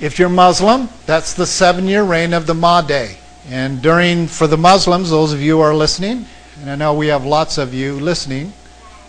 If 0.00 0.20
you're 0.20 0.28
Muslim, 0.28 0.88
that's 1.06 1.34
the 1.34 1.46
seven 1.46 1.88
year 1.88 2.04
reign 2.04 2.32
of 2.32 2.46
the 2.46 2.54
Mahdi. 2.54 3.16
And 3.48 3.82
during, 3.82 4.28
for 4.28 4.46
the 4.46 4.56
Muslims, 4.56 5.10
those 5.10 5.32
of 5.32 5.40
you 5.40 5.56
who 5.56 5.60
are 5.60 5.74
listening, 5.74 6.26
and 6.60 6.70
I 6.70 6.76
know 6.76 6.94
we 6.94 7.08
have 7.08 7.24
lots 7.24 7.58
of 7.58 7.74
you 7.74 7.94
listening 7.94 8.52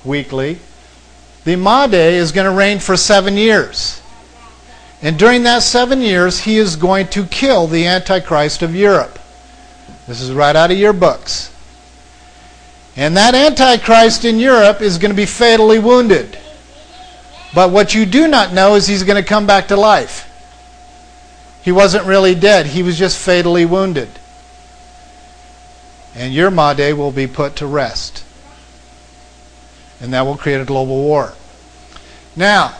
weekly, 0.04 0.58
the 1.44 1.56
Mahdi 1.56 1.98
is 1.98 2.32
going 2.32 2.46
to 2.46 2.58
reign 2.58 2.80
for 2.80 2.98
seven 2.98 3.38
years. 3.38 4.02
And 5.02 5.20
during 5.20 5.44
that 5.44 5.62
seven 5.62 6.02
years, 6.02 6.40
he 6.40 6.58
is 6.58 6.76
going 6.76 7.08
to 7.10 7.26
kill 7.26 7.68
the 7.68 7.86
Antichrist 7.86 8.64
of 8.64 8.76
Europe. 8.76 9.20
This 10.08 10.22
is 10.22 10.32
right 10.32 10.56
out 10.56 10.72
of 10.72 10.78
your 10.78 10.94
books. 10.94 11.54
And 12.96 13.16
that 13.16 13.36
Antichrist 13.36 14.26
in 14.26 14.40
Europe 14.40 14.82
is 14.82 14.98
going 14.98 15.12
to 15.12 15.16
be 15.16 15.28
fatally 15.28 15.78
wounded. 15.78 16.38
But 17.54 17.72
what 17.72 17.94
you 17.94 18.06
do 18.06 18.28
not 18.28 18.54
know 18.54 18.74
is 18.74 18.88
he's 18.88 19.04
going 19.04 19.22
to 19.22 19.28
come 19.28 19.46
back 19.46 19.68
to 19.68 19.78
life. 19.78 20.29
He 21.62 21.72
wasn't 21.72 22.06
really 22.06 22.36
dead, 22.36 22.68
he 22.68 22.84
was 22.84 22.98
just 22.98 23.18
fatally 23.18 23.66
wounded. 23.66 24.10
And 26.16 26.34
your 26.34 26.52
Mahdi 26.52 26.94
will 26.94 27.12
be 27.12 27.28
put 27.28 27.56
to 27.58 27.68
rest. 27.68 28.24
And 30.02 30.14
that 30.14 30.22
will 30.22 30.38
create 30.38 30.62
a 30.62 30.66
global 30.66 30.98
war. 30.98 31.34
Now, 32.36 32.78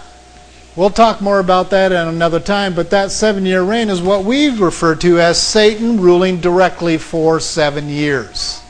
we'll 0.76 0.90
talk 0.90 1.22
more 1.22 1.40
about 1.40 1.70
that 1.70 1.92
at 1.92 2.08
another 2.08 2.40
time, 2.40 2.74
but 2.74 2.90
that 2.90 3.12
seven 3.12 3.46
year 3.46 3.62
reign 3.62 3.90
is 3.90 4.02
what 4.02 4.24
we 4.24 4.50
refer 4.50 4.96
to 4.96 5.20
as 5.20 5.42
Satan 5.42 6.00
ruling 6.00 6.40
directly 6.40 6.98
for 6.98 7.40
seven 7.40 7.90
years. 7.90 8.62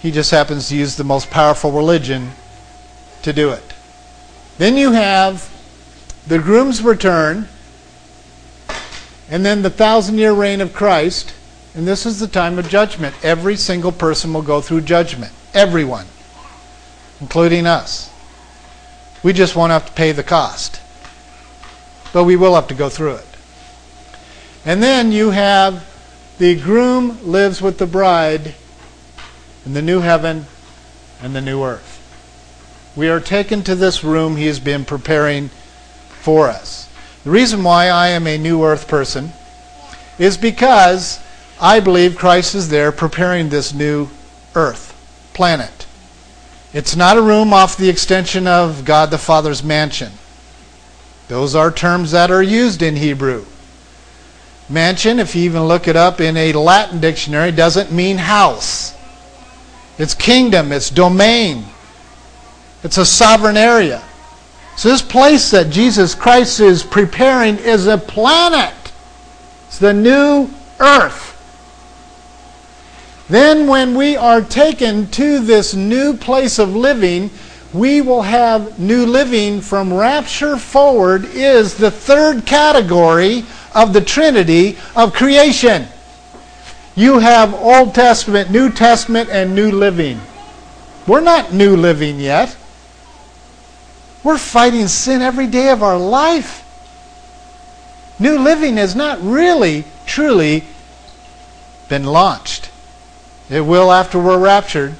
He 0.00 0.10
just 0.12 0.30
happens 0.30 0.68
to 0.68 0.76
use 0.76 0.96
the 0.96 1.04
most 1.04 1.30
powerful 1.30 1.72
religion 1.72 2.30
to 3.22 3.32
do 3.32 3.50
it. 3.50 3.74
Then 4.58 4.76
you 4.76 4.92
have 4.92 5.50
the 6.26 6.38
groom's 6.38 6.82
return, 6.82 7.48
and 9.30 9.44
then 9.44 9.62
the 9.62 9.70
thousand 9.70 10.18
year 10.18 10.32
reign 10.32 10.60
of 10.60 10.72
Christ, 10.72 11.34
and 11.74 11.86
this 11.86 12.06
is 12.06 12.18
the 12.18 12.28
time 12.28 12.58
of 12.58 12.68
judgment. 12.68 13.14
Every 13.22 13.56
single 13.56 13.92
person 13.92 14.32
will 14.32 14.42
go 14.42 14.60
through 14.60 14.82
judgment. 14.82 15.32
Everyone, 15.54 16.06
including 17.20 17.66
us. 17.66 18.10
We 19.22 19.32
just 19.32 19.56
won't 19.56 19.72
have 19.72 19.86
to 19.86 19.92
pay 19.92 20.12
the 20.12 20.22
cost. 20.22 20.80
But 22.12 22.24
we 22.24 22.36
will 22.36 22.54
have 22.54 22.68
to 22.68 22.74
go 22.74 22.88
through 22.88 23.16
it. 23.16 23.26
And 24.64 24.82
then 24.82 25.12
you 25.12 25.30
have 25.30 25.86
the 26.38 26.58
groom 26.60 27.18
lives 27.22 27.60
with 27.60 27.78
the 27.78 27.86
bride 27.86 28.54
in 29.66 29.74
the 29.74 29.82
new 29.82 30.00
heaven 30.00 30.46
and 31.22 31.34
the 31.34 31.40
new 31.40 31.62
earth. 31.62 31.96
We 32.96 33.08
are 33.08 33.20
taken 33.20 33.62
to 33.64 33.74
this 33.74 34.02
room 34.02 34.36
he 34.36 34.46
has 34.46 34.58
been 34.58 34.84
preparing 34.84 35.50
for 36.08 36.48
us. 36.48 36.87
The 37.28 37.34
reason 37.34 37.62
why 37.62 37.88
I 37.88 38.08
am 38.08 38.26
a 38.26 38.38
new 38.38 38.64
earth 38.64 38.88
person 38.88 39.34
is 40.18 40.38
because 40.38 41.20
I 41.60 41.78
believe 41.78 42.16
Christ 42.16 42.54
is 42.54 42.70
there 42.70 42.90
preparing 42.90 43.50
this 43.50 43.74
new 43.74 44.08
earth, 44.54 44.96
planet. 45.34 45.86
It's 46.72 46.96
not 46.96 47.18
a 47.18 47.22
room 47.22 47.52
off 47.52 47.76
the 47.76 47.90
extension 47.90 48.46
of 48.46 48.86
God 48.86 49.10
the 49.10 49.18
Father's 49.18 49.62
mansion. 49.62 50.12
Those 51.28 51.54
are 51.54 51.70
terms 51.70 52.12
that 52.12 52.30
are 52.30 52.42
used 52.42 52.80
in 52.80 52.96
Hebrew. 52.96 53.44
Mansion, 54.70 55.18
if 55.18 55.36
you 55.36 55.42
even 55.42 55.64
look 55.64 55.86
it 55.86 55.96
up 55.96 56.22
in 56.22 56.34
a 56.34 56.54
Latin 56.54 56.98
dictionary, 56.98 57.52
doesn't 57.52 57.92
mean 57.92 58.16
house. 58.16 58.94
It's 59.98 60.14
kingdom, 60.14 60.72
it's 60.72 60.88
domain, 60.88 61.66
it's 62.82 62.96
a 62.96 63.04
sovereign 63.04 63.58
area. 63.58 64.02
So, 64.78 64.90
this 64.90 65.02
place 65.02 65.50
that 65.50 65.70
Jesus 65.70 66.14
Christ 66.14 66.60
is 66.60 66.84
preparing 66.84 67.56
is 67.56 67.88
a 67.88 67.98
planet. 67.98 68.92
It's 69.66 69.80
the 69.80 69.92
new 69.92 70.50
earth. 70.78 71.34
Then, 73.28 73.66
when 73.66 73.96
we 73.96 74.16
are 74.16 74.40
taken 74.40 75.08
to 75.08 75.40
this 75.40 75.74
new 75.74 76.16
place 76.16 76.60
of 76.60 76.76
living, 76.76 77.30
we 77.72 78.00
will 78.00 78.22
have 78.22 78.78
new 78.78 79.04
living 79.04 79.62
from 79.62 79.92
rapture 79.92 80.56
forward, 80.56 81.24
is 81.24 81.74
the 81.74 81.90
third 81.90 82.46
category 82.46 83.44
of 83.74 83.92
the 83.92 84.00
Trinity 84.00 84.78
of 84.94 85.12
creation. 85.12 85.88
You 86.94 87.18
have 87.18 87.52
Old 87.52 87.96
Testament, 87.96 88.52
New 88.52 88.70
Testament, 88.70 89.28
and 89.28 89.56
new 89.56 89.72
living. 89.72 90.20
We're 91.08 91.18
not 91.18 91.52
new 91.52 91.76
living 91.76 92.20
yet. 92.20 92.56
We're 94.28 94.36
fighting 94.36 94.88
sin 94.88 95.22
every 95.22 95.46
day 95.46 95.70
of 95.70 95.82
our 95.82 95.96
life. 95.96 96.62
New 98.18 98.38
living 98.38 98.76
has 98.76 98.94
not 98.94 99.18
really, 99.22 99.84
truly 100.04 100.64
been 101.88 102.04
launched. 102.04 102.70
It 103.48 103.62
will 103.62 103.90
after 103.90 104.18
we're 104.18 104.38
raptured 104.38 104.96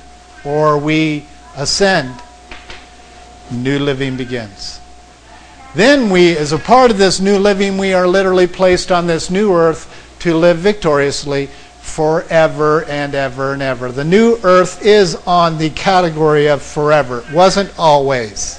or 0.46 0.78
we 0.78 1.26
ascend. 1.58 2.14
New 3.50 3.78
living 3.78 4.16
begins. 4.16 4.80
Then 5.74 6.08
we, 6.08 6.34
as 6.34 6.52
a 6.52 6.58
part 6.58 6.90
of 6.90 6.96
this 6.96 7.20
new 7.20 7.38
living, 7.38 7.76
we 7.76 7.92
are 7.92 8.08
literally 8.08 8.46
placed 8.46 8.90
on 8.90 9.06
this 9.06 9.28
new 9.28 9.52
earth 9.52 10.16
to 10.20 10.38
live 10.38 10.56
victoriously 10.56 11.50
forever 11.82 12.86
and 12.86 13.14
ever 13.14 13.52
and 13.52 13.60
ever. 13.60 13.92
The 13.92 14.04
new 14.04 14.38
earth 14.42 14.86
is 14.86 15.16
on 15.26 15.58
the 15.58 15.68
category 15.68 16.46
of 16.48 16.62
forever. 16.62 17.18
It 17.18 17.32
wasn't 17.34 17.78
always. 17.78 18.58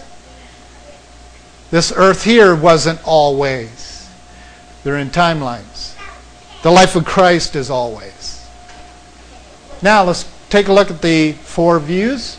This 1.71 1.93
earth 1.95 2.23
here 2.23 2.55
wasn't 2.55 2.99
always. 3.05 4.09
They're 4.83 4.97
in 4.97 5.09
timelines. 5.09 5.95
The 6.63 6.71
life 6.71 6.95
of 6.95 7.05
Christ 7.05 7.55
is 7.55 7.69
always. 7.69 8.47
Now 9.81 10.03
let's 10.03 10.29
take 10.49 10.67
a 10.67 10.73
look 10.73 10.89
at 10.89 11.01
the 11.01 11.33
four 11.33 11.79
views. 11.79 12.37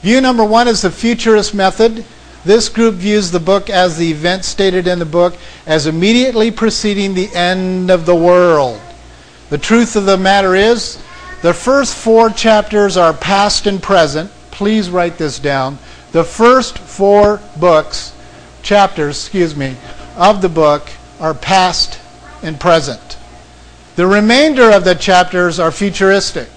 View 0.00 0.20
number 0.20 0.44
one 0.44 0.68
is 0.68 0.82
the 0.82 0.90
futurist 0.90 1.54
method. 1.54 2.04
This 2.44 2.68
group 2.68 2.96
views 2.96 3.30
the 3.30 3.40
book 3.40 3.70
as 3.70 3.96
the 3.96 4.10
event 4.10 4.44
stated 4.44 4.86
in 4.86 4.98
the 4.98 5.06
book 5.06 5.36
as 5.66 5.86
immediately 5.86 6.50
preceding 6.50 7.14
the 7.14 7.34
end 7.34 7.90
of 7.90 8.04
the 8.04 8.14
world. 8.14 8.80
The 9.50 9.58
truth 9.58 9.96
of 9.96 10.06
the 10.06 10.18
matter 10.18 10.54
is, 10.54 11.02
the 11.42 11.54
first 11.54 11.94
four 11.94 12.30
chapters 12.30 12.96
are 12.96 13.12
past 13.12 13.66
and 13.66 13.82
present. 13.82 14.30
Please 14.50 14.90
write 14.90 15.18
this 15.18 15.38
down. 15.38 15.78
The 16.14 16.22
first 16.22 16.78
four 16.78 17.40
books, 17.56 18.14
chapters, 18.62 19.16
excuse 19.18 19.56
me, 19.56 19.76
of 20.14 20.42
the 20.42 20.48
book 20.48 20.88
are 21.18 21.34
past 21.34 21.98
and 22.40 22.60
present. 22.60 23.18
The 23.96 24.06
remainder 24.06 24.70
of 24.70 24.84
the 24.84 24.94
chapters 24.94 25.58
are 25.58 25.72
futuristic. 25.72 26.48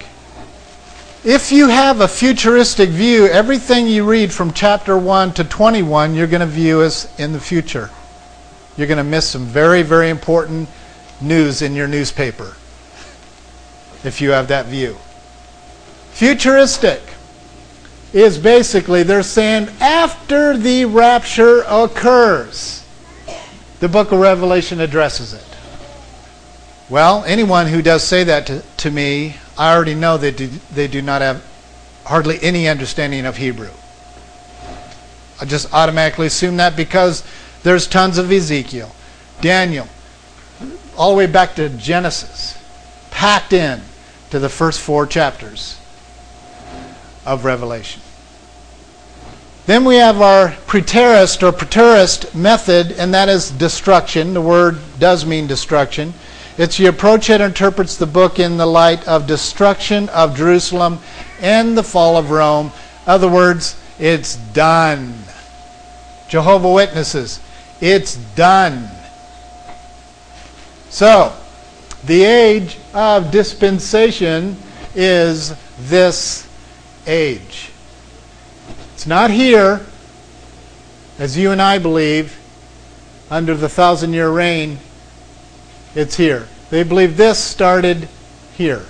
If 1.23 1.51
you 1.51 1.69
have 1.69 2.01
a 2.01 2.07
futuristic 2.07 2.89
view, 2.89 3.25
everything 3.25 3.87
you 3.87 4.07
read 4.07 4.31
from 4.31 4.53
chapter 4.53 4.95
1 4.95 5.33
to 5.33 5.43
21, 5.43 6.13
you're 6.13 6.27
going 6.27 6.41
to 6.41 6.45
view 6.45 6.83
as 6.83 7.11
in 7.17 7.33
the 7.33 7.39
future. 7.39 7.89
You're 8.77 8.85
going 8.85 8.97
to 8.97 9.03
miss 9.03 9.27
some 9.27 9.45
very, 9.45 9.81
very 9.81 10.11
important 10.11 10.69
news 11.19 11.63
in 11.63 11.73
your 11.73 11.87
newspaper 11.87 12.53
if 14.03 14.21
you 14.21 14.29
have 14.29 14.49
that 14.49 14.67
view. 14.67 14.97
Futuristic 16.11 17.01
is 18.13 18.37
basically 18.37 19.03
they're 19.03 19.23
saying 19.23 19.69
after 19.79 20.57
the 20.57 20.85
rapture 20.85 21.63
occurs, 21.67 22.85
the 23.79 23.89
book 23.89 24.11
of 24.11 24.19
Revelation 24.19 24.79
addresses 24.79 25.33
it. 25.33 25.43
Well, 26.89 27.23
anyone 27.25 27.67
who 27.67 27.81
does 27.81 28.03
say 28.03 28.23
that 28.23 28.47
to, 28.47 28.63
to 28.77 28.91
me, 28.91 29.35
I 29.57 29.75
already 29.75 29.95
know 29.95 30.17
that 30.17 30.37
they, 30.37 30.45
they 30.45 30.87
do 30.87 31.01
not 31.01 31.21
have 31.21 31.43
hardly 32.05 32.41
any 32.41 32.67
understanding 32.67 33.25
of 33.25 33.37
Hebrew. 33.37 33.69
I 35.41 35.45
just 35.45 35.73
automatically 35.73 36.27
assume 36.27 36.57
that 36.57 36.75
because 36.75 37.23
there's 37.63 37.87
tons 37.87 38.17
of 38.17 38.31
Ezekiel, 38.31 38.95
Daniel, 39.41 39.87
all 40.97 41.11
the 41.11 41.17
way 41.17 41.27
back 41.27 41.55
to 41.55 41.69
Genesis, 41.69 42.57
packed 43.11 43.51
in 43.51 43.81
to 44.29 44.39
the 44.39 44.49
first 44.49 44.79
four 44.79 45.05
chapters 45.05 45.79
of 47.27 47.45
Revelation. 47.45 48.01
Then 49.67 49.83
we 49.83 49.97
have 49.97 50.21
our 50.21 50.51
preterist 50.65 51.43
or 51.43 51.51
preterist 51.51 52.33
method, 52.33 52.93
and 52.93 53.13
that 53.13 53.27
is 53.27 53.51
destruction. 53.51 54.33
The 54.33 54.41
word 54.41 54.79
does 54.97 55.25
mean 55.25 55.45
destruction. 55.45 56.13
It's 56.57 56.77
the 56.77 56.85
approach 56.85 57.27
that 57.27 57.41
interprets 57.41 57.97
the 57.97 58.05
book 58.05 58.39
in 58.39 58.55
the 58.55 58.65
light 58.65 59.05
of 59.07 59.27
destruction 59.27 60.07
of 60.09 60.37
Jerusalem 60.37 60.99
and 61.41 61.77
the 61.77 61.83
fall 61.83 62.15
of 62.15 62.31
Rome. 62.31 62.71
Other 63.05 63.27
words, 63.27 63.75
it's 63.99 64.37
done. 64.37 65.13
Jehovah 66.29 66.71
Witnesses, 66.71 67.41
it's 67.81 68.15
done. 68.35 68.89
So, 70.89 71.33
the 72.05 72.23
age 72.23 72.77
of 72.93 73.31
dispensation 73.31 74.55
is 74.95 75.53
this 75.89 76.46
age. 77.07 77.71
It's 78.93 79.07
not 79.07 79.31
here, 79.31 79.85
as 81.17 81.37
you 81.37 81.51
and 81.51 81.61
I 81.61 81.79
believe, 81.79 82.37
under 83.29 83.55
the 83.55 83.69
thousand 83.69 84.13
year 84.13 84.29
reign. 84.29 84.79
It's 85.95 86.17
here. 86.17 86.47
They 86.69 86.83
believe 86.83 87.17
this 87.17 87.39
started 87.39 88.07
here. 88.55 88.85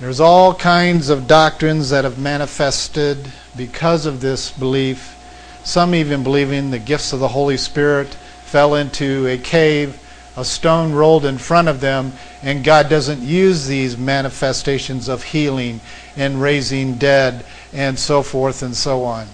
There's 0.00 0.20
all 0.20 0.54
kinds 0.54 1.08
of 1.08 1.26
doctrines 1.26 1.90
that 1.90 2.04
have 2.04 2.18
manifested 2.18 3.32
because 3.56 4.06
of 4.06 4.20
this 4.20 4.52
belief. 4.52 5.16
Some 5.64 5.92
even 5.94 6.22
believing 6.22 6.70
the 6.70 6.78
gifts 6.78 7.12
of 7.12 7.18
the 7.18 7.28
Holy 7.28 7.56
Spirit 7.56 8.06
fell 8.44 8.76
into 8.76 9.26
a 9.26 9.36
cave, 9.36 10.00
a 10.38 10.44
stone 10.44 10.92
rolled 10.92 11.24
in 11.24 11.36
front 11.36 11.66
of 11.66 11.80
them, 11.80 12.12
and 12.42 12.62
God 12.62 12.88
doesn't 12.88 13.20
use 13.20 13.66
these 13.66 13.98
manifestations 13.98 15.08
of 15.08 15.24
healing 15.24 15.80
and 16.16 16.40
raising 16.40 16.94
dead 16.94 17.44
and 17.72 17.98
so 17.98 18.22
forth 18.22 18.62
and 18.62 18.76
so 18.76 19.02
on 19.02 19.26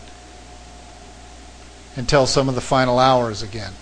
until 1.97 2.27
some 2.27 2.49
of 2.49 2.55
the 2.55 2.61
final 2.63 2.99
hours 2.99 3.43
again. 3.43 3.73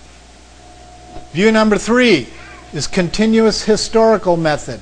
View 1.33 1.53
number 1.53 1.79
three 1.79 2.27
is 2.73 2.89
continuous 2.89 3.63
historical 3.63 4.37
method. 4.37 4.81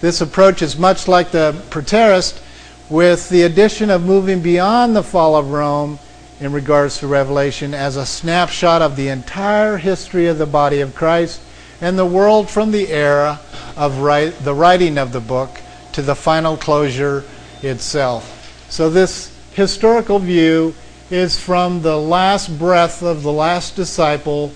This 0.00 0.20
approach 0.20 0.62
is 0.62 0.76
much 0.76 1.06
like 1.06 1.30
the 1.30 1.62
preterist, 1.70 2.42
with 2.90 3.28
the 3.28 3.42
addition 3.42 3.88
of 3.88 4.04
moving 4.04 4.42
beyond 4.42 4.96
the 4.96 5.02
fall 5.04 5.36
of 5.36 5.52
Rome 5.52 6.00
in 6.40 6.52
regards 6.52 6.98
to 6.98 7.06
Revelation 7.06 7.72
as 7.72 7.96
a 7.96 8.04
snapshot 8.04 8.82
of 8.82 8.96
the 8.96 9.06
entire 9.06 9.76
history 9.76 10.26
of 10.26 10.38
the 10.38 10.46
body 10.46 10.80
of 10.80 10.96
Christ 10.96 11.40
and 11.82 11.98
the 11.98 12.06
world 12.06 12.48
from 12.48 12.70
the 12.70 12.88
era 12.88 13.40
of 13.76 13.98
write, 13.98 14.30
the 14.44 14.54
writing 14.54 14.96
of 14.96 15.12
the 15.12 15.20
book 15.20 15.60
to 15.92 16.00
the 16.00 16.14
final 16.14 16.56
closure 16.56 17.24
itself. 17.60 18.66
So, 18.70 18.88
this 18.88 19.36
historical 19.52 20.20
view 20.20 20.74
is 21.10 21.38
from 21.38 21.82
the 21.82 21.98
last 21.98 22.56
breath 22.56 23.02
of 23.02 23.24
the 23.24 23.32
last 23.32 23.74
disciple 23.74 24.50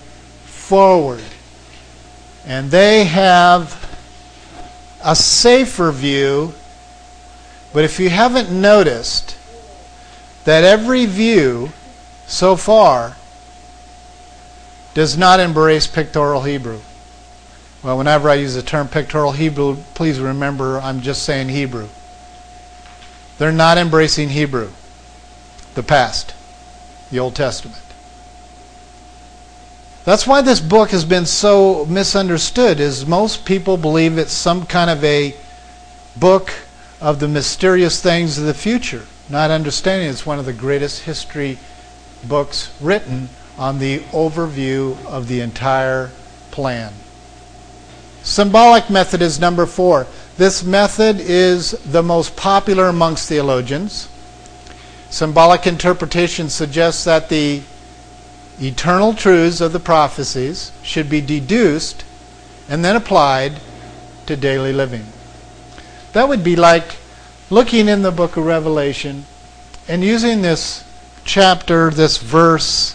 forward. 0.45 1.23
And 2.45 2.71
they 2.71 3.03
have 3.03 3.75
a 5.03 5.15
safer 5.15 5.91
view, 5.91 6.53
but 7.73 7.83
if 7.83 7.99
you 7.99 8.09
haven't 8.09 8.49
noticed 8.49 9.37
that 10.45 10.63
every 10.63 11.05
view 11.05 11.73
so 12.25 12.55
far 12.55 13.17
does 14.93 15.17
not 15.17 15.41
embrace 15.41 15.87
pictorial 15.87 16.43
Hebrew. 16.43 16.79
Well, 17.87 17.99
whenever 17.99 18.29
I 18.29 18.33
use 18.33 18.53
the 18.53 18.61
term 18.61 18.89
pictorial 18.89 19.31
Hebrew, 19.31 19.77
please 19.93 20.19
remember 20.19 20.77
I'm 20.77 20.99
just 20.99 21.23
saying 21.23 21.47
Hebrew. 21.47 21.87
They're 23.37 23.53
not 23.53 23.77
embracing 23.77 24.27
Hebrew, 24.27 24.71
the 25.73 25.83
past, 25.83 26.33
the 27.11 27.19
Old 27.19 27.33
Testament. 27.33 27.81
That's 30.03 30.27
why 30.27 30.41
this 30.41 30.59
book 30.59 30.89
has 30.89 31.05
been 31.05 31.25
so 31.25 31.85
misunderstood 31.85 32.81
is 32.81 33.05
most 33.05 33.45
people 33.45 33.77
believe 33.77 34.17
it's 34.17 34.33
some 34.33 34.65
kind 34.65 34.89
of 34.89 35.01
a 35.05 35.33
book 36.17 36.51
of 36.99 37.21
the 37.21 37.29
mysterious 37.29 38.01
things 38.01 38.37
of 38.37 38.43
the 38.43 38.53
future, 38.53 39.05
not 39.29 39.49
understanding 39.49 40.09
it's 40.09 40.25
one 40.25 40.39
of 40.39 40.45
the 40.45 40.51
greatest 40.51 41.03
history 41.03 41.57
books 42.27 42.69
written 42.81 43.29
on 43.57 43.79
the 43.79 43.99
overview 44.11 45.01
of 45.05 45.29
the 45.29 45.39
entire 45.39 46.11
plan. 46.51 46.91
Symbolic 48.27 48.89
method 48.89 49.21
is 49.21 49.39
number 49.39 49.65
4. 49.65 50.05
This 50.35 50.61
method 50.61 51.17
is 51.17 51.71
the 51.71 52.03
most 52.03 52.35
popular 52.35 52.89
amongst 52.89 53.29
theologians. 53.29 54.09
Symbolic 55.09 55.65
interpretation 55.65 56.49
suggests 56.49 57.05
that 57.05 57.29
the 57.29 57.61
eternal 58.59 59.13
truths 59.13 59.61
of 59.61 59.71
the 59.71 59.79
prophecies 59.79 60.73
should 60.83 61.09
be 61.09 61.21
deduced 61.21 62.03
and 62.67 62.83
then 62.83 62.97
applied 62.97 63.61
to 64.25 64.35
daily 64.35 64.73
living. 64.73 65.05
That 66.11 66.27
would 66.27 66.43
be 66.43 66.57
like 66.57 66.97
looking 67.49 67.87
in 67.87 68.01
the 68.01 68.11
book 68.11 68.35
of 68.35 68.45
Revelation 68.45 69.23
and 69.87 70.03
using 70.03 70.41
this 70.41 70.83
chapter, 71.23 71.91
this 71.91 72.17
verse, 72.17 72.93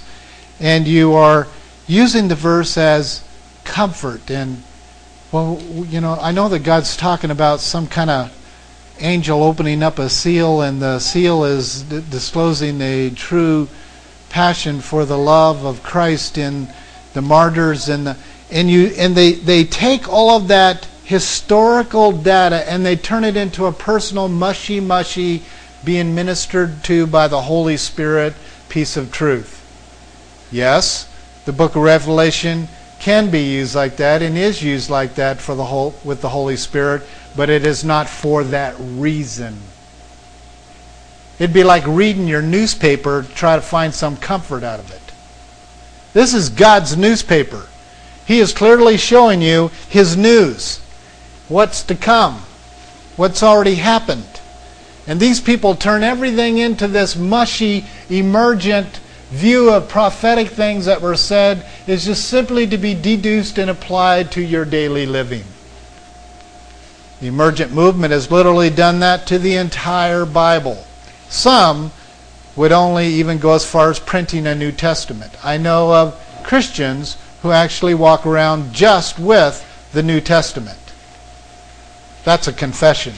and 0.60 0.86
you 0.86 1.14
are 1.14 1.48
using 1.86 2.28
the 2.28 2.34
verse 2.34 2.76
as 2.76 3.24
comfort. 3.64 4.30
And, 4.30 4.62
well, 5.32 5.58
you 5.88 6.02
know, 6.02 6.18
I 6.20 6.30
know 6.30 6.50
that 6.50 6.58
God's 6.58 6.94
talking 6.94 7.30
about 7.30 7.60
some 7.60 7.86
kind 7.86 8.10
of 8.10 8.38
angel 9.00 9.42
opening 9.42 9.82
up 9.82 9.98
a 9.98 10.10
seal, 10.10 10.60
and 10.60 10.80
the 10.80 10.98
seal 10.98 11.44
is 11.44 11.84
d- 11.84 12.04
disclosing 12.10 12.82
a 12.82 13.08
true 13.08 13.66
passion 14.28 14.82
for 14.82 15.06
the 15.06 15.16
love 15.16 15.64
of 15.64 15.82
Christ 15.82 16.36
in 16.36 16.68
the 17.14 17.22
martyrs 17.22 17.88
and 17.88 18.06
the, 18.06 18.16
and 18.50 18.70
you 18.70 18.88
and 18.98 19.14
they 19.14 19.32
they 19.32 19.64
take 19.64 20.06
all 20.06 20.36
of 20.36 20.48
that 20.48 20.86
historical 21.04 22.12
data 22.12 22.70
and 22.70 22.84
they 22.84 22.96
turn 22.96 23.24
it 23.24 23.36
into 23.36 23.66
a 23.66 23.72
personal 23.72 24.28
mushy 24.28 24.80
mushy 24.80 25.42
being 25.82 26.14
ministered 26.14 26.84
to 26.84 27.06
by 27.06 27.26
the 27.26 27.42
Holy 27.42 27.76
Spirit 27.78 28.34
piece 28.68 28.98
of 28.98 29.10
truth. 29.10 29.60
Yes, 30.50 31.08
the 31.46 31.52
book 31.52 31.74
of 31.74 31.82
Revelation 31.82 32.68
can 33.02 33.30
be 33.30 33.40
used 33.40 33.74
like 33.74 33.96
that 33.96 34.22
and 34.22 34.38
is 34.38 34.62
used 34.62 34.88
like 34.88 35.16
that 35.16 35.40
for 35.40 35.56
the 35.56 35.64
whole 35.64 35.92
with 36.04 36.20
the 36.20 36.28
Holy 36.28 36.56
Spirit, 36.56 37.02
but 37.34 37.50
it 37.50 37.66
is 37.66 37.82
not 37.82 38.08
for 38.08 38.44
that 38.44 38.76
reason. 38.78 39.58
It'd 41.40 41.52
be 41.52 41.64
like 41.64 41.84
reading 41.84 42.28
your 42.28 42.42
newspaper 42.42 43.24
to 43.24 43.28
try 43.34 43.56
to 43.56 43.60
find 43.60 43.92
some 43.92 44.16
comfort 44.16 44.62
out 44.62 44.78
of 44.78 44.92
it. 44.92 45.02
This 46.12 46.32
is 46.32 46.48
God's 46.48 46.96
newspaper. 46.96 47.66
He 48.24 48.38
is 48.38 48.52
clearly 48.52 48.96
showing 48.96 49.42
you 49.42 49.72
His 49.88 50.16
news, 50.16 50.78
what's 51.48 51.82
to 51.84 51.96
come, 51.96 52.42
what's 53.16 53.42
already 53.42 53.74
happened. 53.74 54.40
And 55.08 55.18
these 55.18 55.40
people 55.40 55.74
turn 55.74 56.04
everything 56.04 56.58
into 56.58 56.86
this 56.86 57.16
mushy, 57.16 57.84
emergent 58.08 59.00
view 59.32 59.70
of 59.70 59.88
prophetic 59.88 60.48
things 60.48 60.84
that 60.84 61.00
were 61.00 61.16
said 61.16 61.64
is 61.86 62.04
just 62.04 62.28
simply 62.28 62.66
to 62.66 62.76
be 62.76 62.94
deduced 62.94 63.56
and 63.58 63.70
applied 63.70 64.30
to 64.30 64.42
your 64.42 64.66
daily 64.66 65.06
living. 65.06 65.44
The 67.20 67.28
emergent 67.28 67.72
movement 67.72 68.12
has 68.12 68.30
literally 68.30 68.68
done 68.68 69.00
that 69.00 69.26
to 69.28 69.38
the 69.38 69.54
entire 69.54 70.26
Bible. 70.26 70.84
Some 71.30 71.92
would 72.56 72.72
only 72.72 73.06
even 73.06 73.38
go 73.38 73.54
as 73.54 73.64
far 73.64 73.88
as 73.90 73.98
printing 73.98 74.46
a 74.46 74.54
New 74.54 74.70
Testament. 74.70 75.32
I 75.42 75.56
know 75.56 75.94
of 75.94 76.42
Christians 76.42 77.16
who 77.40 77.52
actually 77.52 77.94
walk 77.94 78.26
around 78.26 78.74
just 78.74 79.18
with 79.18 79.64
the 79.92 80.02
New 80.02 80.20
Testament. 80.20 80.78
That's 82.24 82.48
a 82.48 82.52
confession 82.52 83.14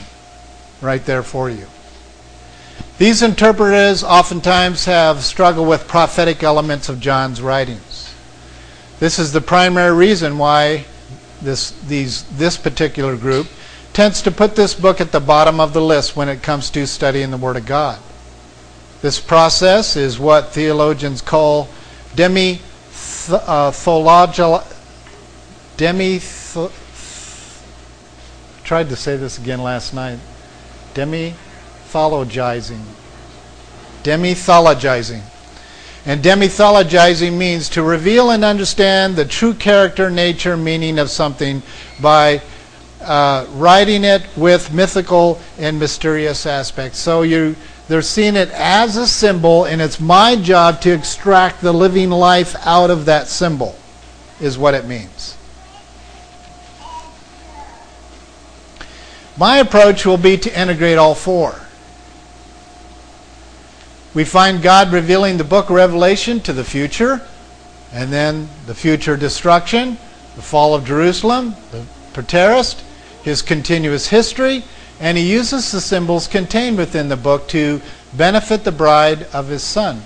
right 0.81 1.03
there 1.05 1.23
for 1.23 1.49
you. 1.49 1.67
These 2.97 3.21
interpreters 3.21 4.05
oftentimes 4.05 4.85
have 4.85 5.21
struggled 5.21 5.67
with 5.67 5.87
prophetic 5.87 6.43
elements 6.43 6.87
of 6.87 7.01
John's 7.01 7.41
writings. 7.41 8.13
This 8.99 9.19
is 9.19 9.33
the 9.33 9.41
primary 9.41 9.93
reason 9.93 10.37
why 10.37 10.85
this, 11.41 11.71
these, 11.87 12.23
this 12.37 12.55
particular 12.55 13.17
group 13.17 13.47
tends 13.91 14.21
to 14.21 14.31
put 14.31 14.55
this 14.55 14.73
book 14.73 15.01
at 15.01 15.11
the 15.11 15.19
bottom 15.19 15.59
of 15.59 15.73
the 15.73 15.81
list 15.81 16.15
when 16.15 16.29
it 16.29 16.41
comes 16.41 16.69
to 16.69 16.87
studying 16.87 17.31
the 17.31 17.37
Word 17.37 17.57
of 17.57 17.65
God. 17.65 17.99
This 19.01 19.19
process 19.19 19.97
is 19.97 20.17
what 20.17 20.53
theologians 20.53 21.21
call 21.21 21.67
demi 22.15 22.61
uh, 23.29 23.71
demi 25.75 26.19
tried 28.63 28.89
to 28.89 28.95
say 28.95 29.17
this 29.17 29.37
again 29.37 29.61
last 29.61 29.93
night 29.93 30.19
demythologizing 34.03 35.21
and 36.05 36.21
demythologizing 36.23 37.37
means 37.37 37.69
to 37.69 37.81
reveal 37.81 38.29
and 38.29 38.43
understand 38.43 39.15
the 39.15 39.25
true 39.25 39.53
character 39.53 40.09
nature 40.09 40.55
meaning 40.55 40.99
of 40.99 41.09
something 41.09 41.63
by 42.01 42.41
uh, 43.01 43.45
writing 43.53 44.03
it 44.03 44.23
with 44.35 44.73
mythical 44.73 45.39
and 45.57 45.79
mysterious 45.79 46.45
aspects 46.45 46.99
so 46.99 47.23
you 47.23 47.55
they're 47.87 48.01
seeing 48.01 48.35
it 48.35 48.49
as 48.49 48.97
a 48.97 49.05
symbol, 49.05 49.65
and 49.65 49.79
it's 49.79 49.99
my 49.99 50.35
job 50.35 50.81
to 50.81 50.91
extract 50.91 51.61
the 51.61 51.71
living 51.71 52.09
life 52.09 52.55
out 52.65 52.89
of 52.89 53.05
that 53.05 53.27
symbol, 53.27 53.75
is 54.41 54.57
what 54.57 54.73
it 54.73 54.85
means. 54.85 55.37
My 59.37 59.57
approach 59.57 60.05
will 60.05 60.17
be 60.17 60.37
to 60.37 60.59
integrate 60.59 60.97
all 60.97 61.13
four. 61.13 61.59
We 64.15 64.23
find 64.23 64.61
God 64.61 64.93
revealing 64.93 65.35
the 65.35 65.43
book 65.43 65.65
of 65.65 65.75
Revelation 65.75 66.39
to 66.43 66.53
the 66.53 66.63
future, 66.63 67.21
and 67.91 68.13
then 68.13 68.47
the 68.65 68.73
future 68.73 69.17
destruction, 69.17 69.97
the 70.37 70.41
fall 70.41 70.73
of 70.73 70.85
Jerusalem, 70.85 71.53
the 71.71 71.83
preterist, 72.13 72.81
his 73.23 73.41
continuous 73.41 74.07
history, 74.07 74.63
and 75.01 75.17
he 75.17 75.29
uses 75.29 75.69
the 75.69 75.81
symbols 75.81 76.29
contained 76.29 76.77
within 76.77 77.09
the 77.09 77.17
book 77.17 77.49
to 77.49 77.81
benefit 78.13 78.63
the 78.63 78.71
bride 78.71 79.23
of 79.33 79.49
his 79.49 79.63
son. 79.63 80.01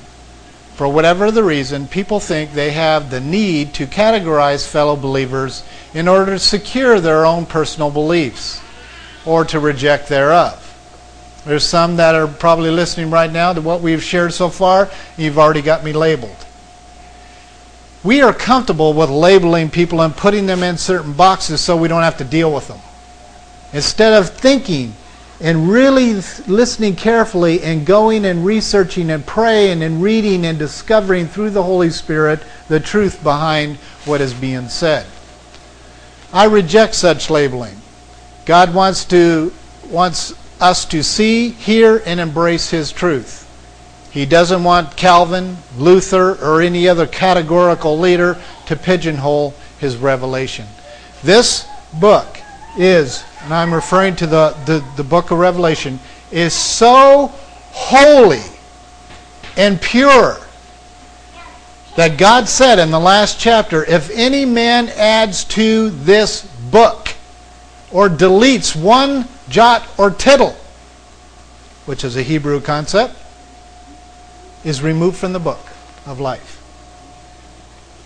For 0.74 0.88
whatever 0.88 1.30
the 1.30 1.44
reason, 1.44 1.88
people 1.88 2.20
think 2.20 2.54
they 2.54 2.72
have 2.72 3.12
the 3.12 3.22
need 3.22 3.76
to 3.76 3.86
categorize 3.86 4.68
fellow 4.68 4.96
believers 4.96 5.62
in 5.94 6.08
order 6.08 6.32
to 6.32 6.40
secure 6.40 7.00
their 7.00 7.28
own 7.28 7.46
personal 7.46 7.92
beliefs 7.92 8.60
or 9.24 9.46
to 9.46 9.60
reject 9.60 10.10
thereof. 10.10 10.66
There's 11.50 11.66
some 11.66 11.96
that 11.96 12.14
are 12.14 12.28
probably 12.28 12.70
listening 12.70 13.10
right 13.10 13.32
now 13.32 13.54
to 13.54 13.62
what 13.62 13.82
we've 13.82 14.04
shared 14.04 14.34
so 14.34 14.50
far. 14.50 14.88
You've 15.18 15.40
already 15.40 15.64
got 15.64 15.84
me 15.84 15.94
labeled. 15.94 16.46
We 18.04 18.22
are 18.22 18.34
comfortable 18.34 18.94
with 18.94 19.10
labeling 19.10 19.72
people 19.72 20.02
and 20.02 20.16
putting 20.16 20.46
them 20.46 20.62
in 20.62 20.78
certain 20.78 21.14
boxes 21.14 21.60
so 21.60 21.76
we 21.76 21.88
don't 21.88 22.04
have 22.04 22.18
to 22.18 22.24
deal 22.24 22.54
with 22.54 22.68
them. 22.68 22.78
Instead 23.74 24.14
of 24.14 24.30
thinking 24.30 24.94
and 25.42 25.68
really 25.68 26.22
listening 26.46 26.96
carefully 26.96 27.64
and 27.64 27.84
going 27.84 28.26
and 28.26 28.46
researching 28.46 29.10
and 29.10 29.26
praying 29.26 29.82
and 29.82 30.04
reading 30.04 30.46
and 30.46 30.60
discovering 30.60 31.26
through 31.26 31.50
the 31.50 31.64
Holy 31.64 31.90
Spirit 31.90 32.44
the 32.68 32.80
truth 32.80 33.24
behind 33.24 33.78
what 34.06 34.22
is 34.22 34.36
being 34.36 34.70
said. 34.70 35.04
I 36.32 36.46
reject 36.46 36.94
such 36.94 37.32
labeling. 37.32 37.82
God 38.46 38.72
wants 38.76 39.04
to 39.06 39.52
wants 39.90 40.36
us 40.60 40.86
to 40.86 41.04
see, 41.04 41.50
hear, 41.50 42.02
and 42.06 42.20
embrace 42.20 42.70
His 42.70 42.92
truth. 42.92 43.46
He 44.12 44.26
doesn't 44.26 44.64
want 44.64 44.98
Calvin, 44.98 45.58
Luther, 45.78 46.36
or 46.44 46.62
any 46.62 46.88
other 46.88 47.06
categorical 47.06 48.00
leader 48.00 48.38
to 48.66 48.76
pigeonhole 48.76 49.54
his 49.80 49.98
revelation. 49.98 50.68
This 51.24 51.68
book 51.94 52.40
is, 52.78 53.24
and 53.44 53.54
I'm 53.54 53.74
referring 53.74 54.16
to 54.18 54.28
the, 54.28 54.56
the, 54.66 54.84
the 54.98 55.04
book 55.04 55.32
of 55.32 55.38
Revelation, 55.38 56.00
is 56.32 56.54
so 56.54 57.32
holy 57.72 58.42
and 59.58 59.82
pure 59.82 60.38
that 61.96 62.18
God 62.18 62.48
said 62.48 62.80
in 62.80 62.92
the 62.92 63.00
last 63.00 63.40
chapter 63.40 63.84
if 63.86 64.10
any 64.12 64.46
man 64.46 64.90
adds 64.90 65.44
to 65.46 65.90
this 65.90 66.46
book 66.72 67.09
or 67.92 68.10
deletes 68.10 68.76
one 68.76 69.28
jot 69.50 69.88
or 69.98 70.12
tittle, 70.12 70.56
which 71.86 72.04
is 72.04 72.16
a 72.16 72.24
Hebrew 72.24 72.62
concept, 72.62 73.16
is 74.64 74.82
removed 74.82 75.18
from 75.18 75.34
the 75.34 75.40
book 75.40 75.60
of 76.06 76.20
life. 76.20 76.58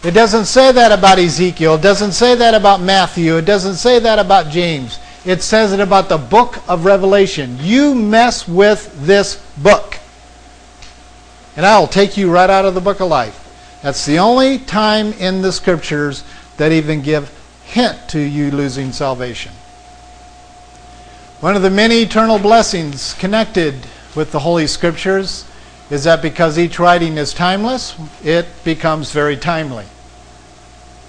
It 0.03 0.11
doesn't 0.11 0.45
say 0.45 0.71
that 0.71 0.91
about 0.91 1.17
Ezekiel. 1.17 1.75
It 1.75 1.81
doesn't 1.81 2.11
say 2.11 2.35
that 2.35 2.53
about 2.53 2.81
Matthew. 2.81 3.37
It 3.37 3.45
doesn't 3.45 3.75
say 3.75 3.99
that 3.99 4.19
about 4.19 4.49
James. 4.49 4.99
It 5.25 5.41
says 5.41 5.71
it 5.71 5.79
about 5.79 6.09
the 6.09 6.17
book 6.17 6.57
of 6.67 6.83
Revelation. 6.83 7.57
You 7.61 7.95
mess 7.95 8.45
with 8.45 8.93
this 9.05 9.37
book. 9.57 9.97
And 11.55 11.65
I'll 11.65 11.87
take 11.87 12.17
you 12.17 12.29
right 12.29 12.49
out 12.49 12.65
of 12.65 12.73
the 12.73 12.81
book 12.81 12.99
of 12.99 13.07
life. 13.07 13.39
That's 13.81 14.05
the 14.05 14.19
only 14.19 14.59
time 14.59 15.13
in 15.13 15.41
the 15.41 15.51
scriptures 15.51 16.25
that 16.57 16.71
even 16.71 17.01
give 17.01 17.31
hint 17.63 18.09
to 18.09 18.19
you 18.19 18.51
losing 18.51 18.91
salvation. 18.91 19.53
One 21.43 21.57
of 21.57 21.61
the 21.61 21.69
many 21.69 22.03
eternal 22.03 22.39
blessings 22.39 23.13
connected 23.15 23.75
with 24.15 24.31
the 24.31 24.39
Holy 24.39 24.65
Scriptures 24.65 25.43
is 25.89 26.05
that 26.05 26.21
because 26.21 26.57
each 26.57 26.79
writing 26.79 27.17
is 27.17 27.33
timeless, 27.33 27.97
it 28.23 28.45
becomes 28.63 29.11
very 29.11 29.35
timely. 29.35 29.83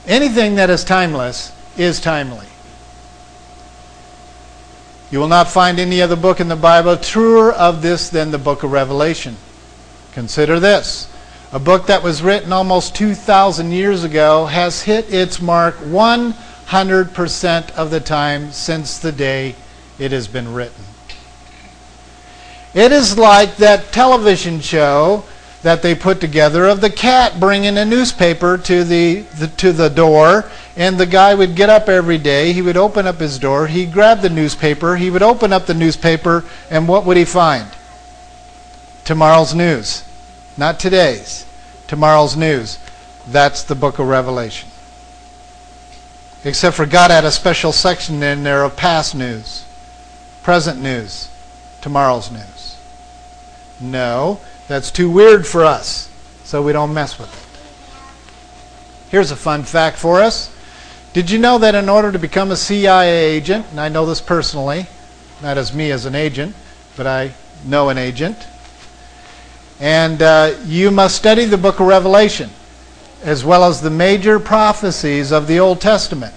Anything 0.09 0.57
that 0.57 0.71
is 0.71 0.83
timeless 0.83 1.53
is 1.79 2.01
timely. 2.01 2.49
You 5.13 5.21
will 5.21 5.29
not 5.29 5.47
find 5.47 5.79
any 5.79 6.03
other 6.03 6.17
book 6.17 6.41
in 6.41 6.49
the 6.49 6.57
Bible 6.57 6.97
truer 6.97 7.53
of 7.53 7.81
this 7.81 8.09
than 8.09 8.33
the 8.33 8.37
book 8.37 8.65
of 8.65 8.73
Revelation. 8.73 9.37
Consider 10.15 10.59
this. 10.59 11.09
A 11.53 11.61
book 11.61 11.87
that 11.87 12.03
was 12.03 12.25
written 12.25 12.53
almost 12.53 12.97
2,000 12.97 13.71
years 13.71 14.03
ago 14.03 14.47
has 14.47 14.83
hit 14.83 15.15
its 15.15 15.41
mark 15.41 15.77
100% 15.77 17.71
of 17.77 17.93
the 17.93 18.01
time 18.01 18.51
since 18.51 18.99
the 18.99 19.13
day 19.13 19.55
it 19.99 20.13
has 20.13 20.29
been 20.29 20.53
written. 20.53 20.85
It 22.75 22.91
is 22.91 23.17
like 23.17 23.57
that 23.59 23.93
television 23.93 24.61
show 24.61 25.25
that 25.63 25.81
they 25.81 25.95
put 25.95 26.21
together 26.21 26.67
of 26.67 26.81
the 26.81 26.91
cat 26.91 27.39
bringing 27.39 27.79
a 27.79 27.85
newspaper 27.85 28.59
to 28.59 28.85
the, 28.85 29.21
the, 29.39 29.47
to 29.47 29.73
the 29.73 29.89
door 29.89 30.51
and 30.77 30.99
the 30.99 31.07
guy 31.07 31.35
would 31.35 31.55
get 31.55 31.71
up 31.71 31.89
every 31.89 32.19
day 32.19 32.53
he 32.53 32.61
would 32.61 32.77
open 32.77 33.07
up 33.07 33.19
his 33.19 33.39
door 33.39 33.69
he'd 33.69 33.93
grab 33.93 34.21
the 34.21 34.29
newspaper 34.29 34.97
he 34.97 35.09
would 35.09 35.23
open 35.23 35.55
up 35.55 35.65
the 35.65 35.73
newspaper 35.73 36.45
and 36.69 36.87
what 36.87 37.07
would 37.07 37.17
he 37.17 37.25
find? 37.25 37.67
Tomorrow's 39.05 39.55
news. 39.55 40.05
Not 40.57 40.79
today's. 40.79 41.47
Tomorrow's 41.87 42.37
news. 42.37 42.79
That's 43.29 43.63
the 43.63 43.75
book 43.75 43.99
of 43.99 44.09
revelation. 44.09 44.69
Except 46.45 46.77
for 46.77 46.85
god 46.85 47.11
had 47.11 47.25
a 47.25 47.31
special 47.31 47.73
section 47.73 48.23
in 48.23 48.43
there 48.43 48.65
of 48.65 48.77
past 48.77 49.15
news 49.15 49.65
present 50.45 50.81
news, 50.81 51.29
tomorrow's 51.81 52.31
news. 52.31 52.77
No, 53.81 54.41
that's 54.69 54.91
too 54.91 55.11
weird 55.11 55.47
for 55.47 55.65
us, 55.65 56.09
so 56.45 56.63
we 56.63 56.73
don't 56.73 56.95
mess 56.95 57.19
with 57.19 57.33
it. 57.33 59.11
Here's 59.11 59.31
a 59.31 59.37
fun 59.37 59.65
fact 59.65 59.97
for 59.97 60.21
us. 60.21 60.55
Did 61.15 61.31
you 61.31 61.39
know 61.39 61.59
that 61.59 61.75
in 61.75 61.89
order 61.89 62.13
to 62.13 62.19
become 62.19 62.51
a 62.51 62.57
CIA 62.57 63.35
agent, 63.35 63.67
and 63.71 63.81
I 63.81 63.89
know 63.89 64.05
this 64.05 64.21
personally, 64.21 64.87
not 65.43 65.59
as 65.59 65.75
me 65.75 65.91
as 65.91 66.05
an 66.05 66.15
agent, 66.15 66.55
but 66.97 67.07
I 67.07 67.33
know 67.65 67.89
an 67.89 67.99
agent, 67.99 68.47
and 69.81 70.23
uh, 70.23 70.55
you 70.67 70.91
must 70.91 71.17
study 71.17 71.47
the 71.47 71.59
book 71.59 71.81
of 71.81 71.87
Revelation 71.87 72.51
as 73.23 73.45
well 73.45 73.65
as 73.65 73.81
the 73.81 73.91
major 73.91 74.39
prophecies 74.39 75.33
of 75.33 75.47
the 75.47 75.59
Old 75.59 75.81
Testament. 75.81 76.35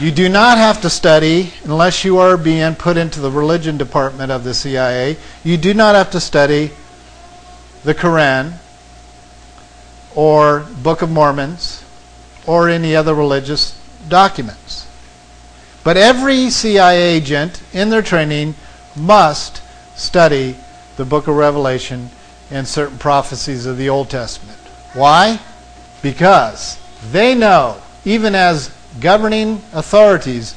You 0.00 0.10
do 0.10 0.30
not 0.30 0.56
have 0.56 0.80
to 0.80 0.88
study, 0.88 1.52
unless 1.62 2.06
you 2.06 2.16
are 2.16 2.38
being 2.38 2.74
put 2.74 2.96
into 2.96 3.20
the 3.20 3.30
religion 3.30 3.76
department 3.76 4.32
of 4.32 4.44
the 4.44 4.54
CIA, 4.54 5.18
you 5.44 5.58
do 5.58 5.74
not 5.74 5.94
have 5.94 6.10
to 6.12 6.20
study 6.20 6.70
the 7.84 7.94
Quran 7.94 8.54
or 10.16 10.60
Book 10.82 11.02
of 11.02 11.10
Mormons 11.10 11.84
or 12.46 12.70
any 12.70 12.96
other 12.96 13.14
religious 13.14 13.78
documents. 14.08 14.86
But 15.84 15.98
every 15.98 16.48
CIA 16.48 17.16
agent 17.16 17.60
in 17.74 17.90
their 17.90 18.00
training 18.00 18.54
must 18.96 19.60
study 19.96 20.56
the 20.96 21.04
book 21.04 21.28
of 21.28 21.36
Revelation 21.36 22.08
and 22.50 22.66
certain 22.66 22.96
prophecies 22.96 23.66
of 23.66 23.76
the 23.76 23.90
Old 23.90 24.08
Testament. 24.08 24.58
Why? 24.94 25.40
Because 26.00 26.78
they 27.12 27.34
know, 27.34 27.82
even 28.06 28.34
as 28.34 28.74
governing 28.98 29.62
authorities 29.72 30.54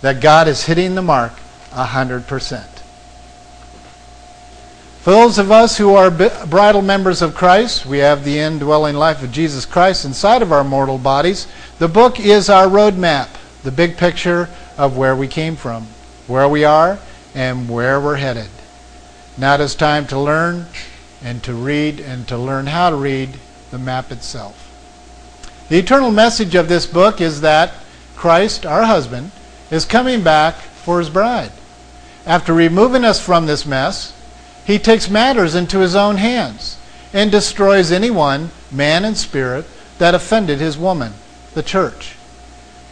that 0.00 0.20
God 0.20 0.48
is 0.48 0.64
hitting 0.64 0.94
the 0.94 1.02
mark 1.02 1.32
100%. 1.70 2.64
For 5.00 5.10
those 5.10 5.38
of 5.38 5.52
us 5.52 5.78
who 5.78 5.94
are 5.94 6.10
bridal 6.10 6.82
members 6.82 7.22
of 7.22 7.34
Christ, 7.34 7.86
we 7.86 7.98
have 7.98 8.24
the 8.24 8.38
indwelling 8.40 8.96
life 8.96 9.22
of 9.22 9.30
Jesus 9.30 9.64
Christ 9.64 10.04
inside 10.04 10.42
of 10.42 10.50
our 10.50 10.64
mortal 10.64 10.98
bodies. 10.98 11.46
The 11.78 11.86
book 11.86 12.18
is 12.18 12.50
our 12.50 12.66
roadmap, 12.66 13.28
the 13.62 13.70
big 13.70 13.96
picture 13.96 14.48
of 14.76 14.96
where 14.96 15.14
we 15.14 15.28
came 15.28 15.54
from, 15.54 15.86
where 16.26 16.48
we 16.48 16.64
are, 16.64 16.98
and 17.36 17.68
where 17.68 18.00
we're 18.00 18.16
headed. 18.16 18.48
Now 19.38 19.54
it 19.54 19.60
is 19.60 19.74
time 19.74 20.06
to 20.08 20.18
learn 20.18 20.66
and 21.22 21.42
to 21.44 21.54
read 21.54 22.00
and 22.00 22.26
to 22.26 22.36
learn 22.36 22.66
how 22.66 22.90
to 22.90 22.96
read 22.96 23.30
the 23.70 23.78
map 23.78 24.10
itself. 24.10 24.65
The 25.68 25.78
eternal 25.78 26.12
message 26.12 26.54
of 26.54 26.68
this 26.68 26.86
book 26.86 27.20
is 27.20 27.40
that 27.40 27.72
Christ, 28.14 28.64
our 28.64 28.84
husband, 28.84 29.32
is 29.70 29.84
coming 29.84 30.22
back 30.22 30.54
for 30.54 31.00
his 31.00 31.10
bride. 31.10 31.50
After 32.24 32.52
removing 32.52 33.04
us 33.04 33.20
from 33.20 33.46
this 33.46 33.66
mess, 33.66 34.12
he 34.64 34.78
takes 34.78 35.10
matters 35.10 35.54
into 35.54 35.80
his 35.80 35.96
own 35.96 36.16
hands 36.16 36.76
and 37.12 37.30
destroys 37.30 37.90
anyone, 37.90 38.50
man 38.70 39.04
and 39.04 39.16
spirit, 39.16 39.64
that 39.98 40.14
offended 40.14 40.58
his 40.58 40.78
woman, 40.78 41.12
the 41.54 41.62
church. 41.62 42.14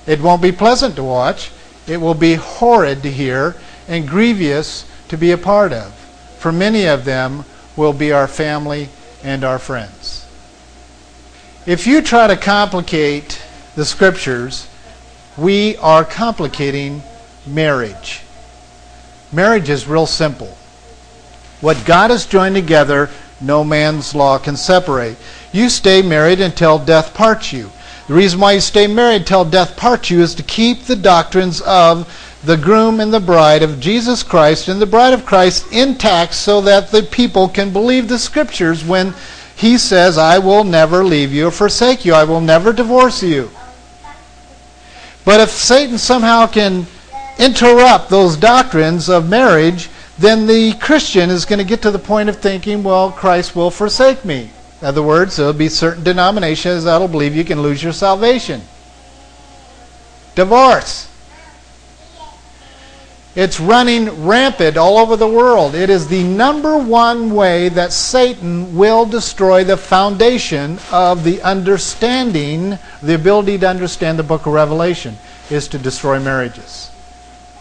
It 0.06 0.20
won't 0.20 0.42
be 0.42 0.52
pleasant 0.52 0.96
to 0.96 1.04
watch. 1.04 1.50
It 1.86 2.00
will 2.00 2.14
be 2.14 2.34
horrid 2.34 3.02
to 3.02 3.10
hear 3.10 3.54
and 3.86 4.08
grievous 4.08 4.84
to 5.08 5.16
be 5.16 5.30
a 5.30 5.38
part 5.38 5.72
of. 5.72 5.92
For 6.38 6.50
many 6.50 6.86
of 6.86 7.04
them 7.04 7.44
will 7.76 7.92
be 7.92 8.12
our 8.12 8.28
family 8.28 8.88
and 9.22 9.44
our 9.44 9.58
friends. 9.58 10.23
If 11.66 11.86
you 11.86 12.02
try 12.02 12.26
to 12.26 12.36
complicate 12.36 13.42
the 13.74 13.86
scriptures, 13.86 14.68
we 15.38 15.78
are 15.78 16.04
complicating 16.04 17.02
marriage. 17.46 18.20
Marriage 19.32 19.70
is 19.70 19.86
real 19.86 20.04
simple. 20.04 20.58
What 21.62 21.86
God 21.86 22.10
has 22.10 22.26
joined 22.26 22.54
together, 22.54 23.08
no 23.40 23.64
man's 23.64 24.14
law 24.14 24.36
can 24.36 24.56
separate. 24.56 25.16
You 25.52 25.70
stay 25.70 26.02
married 26.02 26.38
until 26.38 26.78
death 26.78 27.14
parts 27.14 27.50
you. 27.50 27.70
The 28.08 28.14
reason 28.14 28.40
why 28.40 28.52
you 28.52 28.60
stay 28.60 28.86
married 28.86 29.26
till 29.26 29.46
death 29.46 29.74
parts 29.74 30.10
you 30.10 30.20
is 30.20 30.34
to 30.34 30.42
keep 30.42 30.82
the 30.82 30.96
doctrines 30.96 31.62
of 31.62 32.06
the 32.44 32.58
groom 32.58 33.00
and 33.00 33.12
the 33.12 33.20
bride 33.20 33.62
of 33.62 33.80
Jesus 33.80 34.22
Christ 34.22 34.68
and 34.68 34.82
the 34.82 34.86
bride 34.86 35.14
of 35.14 35.24
Christ 35.24 35.72
intact 35.72 36.34
so 36.34 36.60
that 36.60 36.90
the 36.90 37.02
people 37.04 37.48
can 37.48 37.72
believe 37.72 38.08
the 38.08 38.18
scriptures 38.18 38.84
when 38.84 39.14
he 39.56 39.78
says, 39.78 40.18
I 40.18 40.38
will 40.38 40.64
never 40.64 41.04
leave 41.04 41.32
you 41.32 41.48
or 41.48 41.50
forsake 41.50 42.04
you. 42.04 42.14
I 42.14 42.24
will 42.24 42.40
never 42.40 42.72
divorce 42.72 43.22
you. 43.22 43.50
But 45.24 45.40
if 45.40 45.50
Satan 45.50 45.96
somehow 45.96 46.46
can 46.46 46.86
interrupt 47.38 48.10
those 48.10 48.36
doctrines 48.36 49.08
of 49.08 49.28
marriage, 49.28 49.88
then 50.18 50.46
the 50.46 50.74
Christian 50.74 51.30
is 51.30 51.44
going 51.44 51.58
to 51.58 51.64
get 51.64 51.82
to 51.82 51.90
the 51.90 51.98
point 51.98 52.28
of 52.28 52.36
thinking, 52.36 52.82
well, 52.82 53.10
Christ 53.10 53.56
will 53.56 53.70
forsake 53.70 54.24
me. 54.24 54.50
In 54.80 54.86
other 54.86 55.02
words, 55.02 55.36
there 55.36 55.46
will 55.46 55.52
be 55.52 55.68
certain 55.68 56.04
denominations 56.04 56.84
that'll 56.84 57.08
believe 57.08 57.34
you 57.34 57.44
can 57.44 57.62
lose 57.62 57.82
your 57.82 57.92
salvation. 57.92 58.60
Divorce. 60.34 61.08
It's 63.36 63.58
running 63.58 64.26
rampant 64.26 64.76
all 64.76 64.96
over 64.96 65.16
the 65.16 65.26
world. 65.26 65.74
It 65.74 65.90
is 65.90 66.06
the 66.06 66.22
number 66.22 66.78
one 66.78 67.34
way 67.34 67.68
that 67.70 67.92
Satan 67.92 68.76
will 68.76 69.06
destroy 69.06 69.64
the 69.64 69.76
foundation 69.76 70.78
of 70.92 71.24
the 71.24 71.42
understanding, 71.42 72.78
the 73.02 73.14
ability 73.14 73.58
to 73.58 73.68
understand 73.68 74.20
the 74.20 74.22
book 74.22 74.46
of 74.46 74.52
Revelation, 74.52 75.18
is 75.50 75.66
to 75.68 75.78
destroy 75.78 76.20
marriages. 76.20 76.90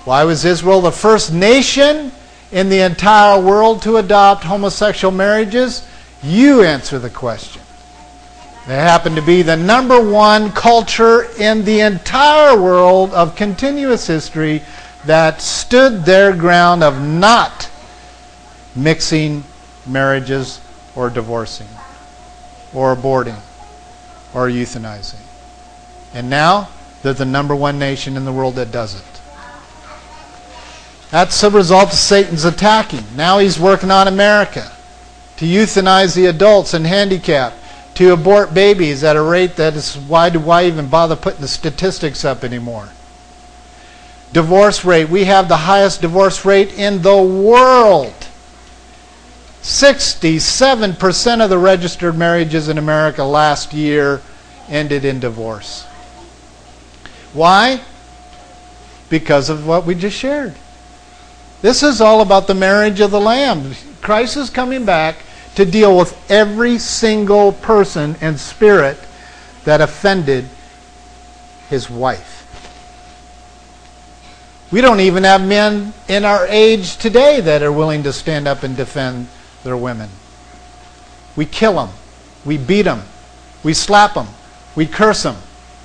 Why 0.05 0.23
was 0.25 0.45
Israel 0.45 0.81
the 0.81 0.91
first 0.91 1.33
nation 1.33 2.11
in 2.51 2.69
the 2.69 2.81
entire 2.81 3.41
world 3.41 3.81
to 3.81 3.97
adopt 3.97 4.43
homosexual 4.43 5.11
marriages? 5.11 5.87
You 6.21 6.61
answer 6.61 6.99
the 6.99 7.09
question. 7.09 7.63
They 8.67 8.75
happen 8.75 9.15
to 9.15 9.21
be 9.21 9.41
the 9.41 9.57
number 9.57 9.99
one 9.99 10.51
culture 10.51 11.23
in 11.39 11.65
the 11.65 11.81
entire 11.81 12.61
world 12.61 13.11
of 13.11 13.35
continuous 13.35 14.05
history 14.05 14.61
that 15.05 15.41
stood 15.41 16.05
their 16.05 16.35
ground 16.35 16.83
of 16.83 17.01
not 17.01 17.69
mixing 18.75 19.43
marriages 19.85 20.61
or 20.95 21.09
divorcing 21.09 21.67
or 22.73 22.95
aborting 22.95 23.39
or 24.33 24.47
euthanizing. 24.47 25.19
And 26.13 26.29
now 26.29 26.69
they're 27.01 27.13
the 27.13 27.25
number 27.25 27.55
one 27.55 27.77
nation 27.79 28.15
in 28.17 28.25
the 28.25 28.31
world 28.31 28.55
that 28.55 28.71
does 28.71 28.99
it. 28.99 29.21
That's 31.11 31.43
a 31.43 31.49
result 31.49 31.89
of 31.89 31.93
Satan's 31.93 32.45
attacking. 32.45 33.03
Now 33.15 33.37
he's 33.37 33.59
working 33.59 33.91
on 33.91 34.07
America 34.07 34.71
to 35.37 35.45
euthanize 35.45 36.15
the 36.15 36.27
adults 36.27 36.73
and 36.73 36.87
handicapped, 36.87 37.57
to 37.95 38.13
abort 38.13 38.53
babies 38.53 39.03
at 39.03 39.15
a 39.15 39.21
rate 39.21 39.55
that 39.57 39.75
is 39.75 39.95
why 39.95 40.29
do 40.29 40.49
I 40.49 40.65
even 40.65 40.87
bother 40.87 41.15
putting 41.15 41.41
the 41.41 41.47
statistics 41.47 42.25
up 42.25 42.43
anymore? 42.43 42.89
Divorce 44.33 44.83
rate. 44.83 45.09
We 45.09 45.25
have 45.25 45.47
the 45.47 45.57
highest 45.57 46.01
divorce 46.01 46.43
rate 46.43 46.73
in 46.77 47.01
the 47.01 47.21
world. 47.21 48.13
67% 49.61 51.43
of 51.43 51.49
the 51.49 51.57
registered 51.57 52.17
marriages 52.17 52.67
in 52.67 52.77
America 52.77 53.23
last 53.23 53.73
year 53.73 54.21
ended 54.67 55.05
in 55.05 55.21
divorce. 55.21 55.83
Why? 57.31 57.81
Because 59.09 59.49
of 59.49 59.65
what 59.65 59.85
we 59.85 59.95
just 59.95 60.17
shared. 60.17 60.55
This 61.61 61.81
is 61.81 62.01
all 62.01 62.19
about 62.19 62.47
the 62.47 62.53
marriage 62.53 62.99
of 62.99 63.11
the 63.11 63.21
Lamb. 63.21 63.73
Christ 64.01 64.35
is 64.35 64.49
coming 64.49 64.83
back 64.83 65.15
to 65.55 65.63
deal 65.63 65.97
with 65.97 66.29
every 66.29 66.77
single 66.77 67.53
person 67.53 68.17
and 68.19 68.37
spirit 68.37 68.97
that 69.63 69.79
offended 69.79 70.45
his 71.69 71.89
wife. 71.89 72.42
We 74.73 74.81
don't 74.81 75.01
even 75.01 75.23
have 75.23 75.47
men 75.47 75.93
in 76.07 76.25
our 76.25 76.47
age 76.47 76.97
today 76.97 77.39
that 77.41 77.61
are 77.61 77.71
willing 77.71 78.01
to 78.03 78.11
stand 78.11 78.47
up 78.47 78.63
and 78.63 78.75
defend 78.75 79.27
their 79.63 79.77
women. 79.77 80.09
We 81.35 81.45
kill 81.45 81.75
them. 81.75 81.89
We 82.43 82.57
beat 82.57 82.81
them. 82.81 83.03
We 83.63 83.75
slap 83.75 84.15
them. 84.15 84.25
We 84.75 84.87
curse 84.87 85.21
them. 85.21 85.35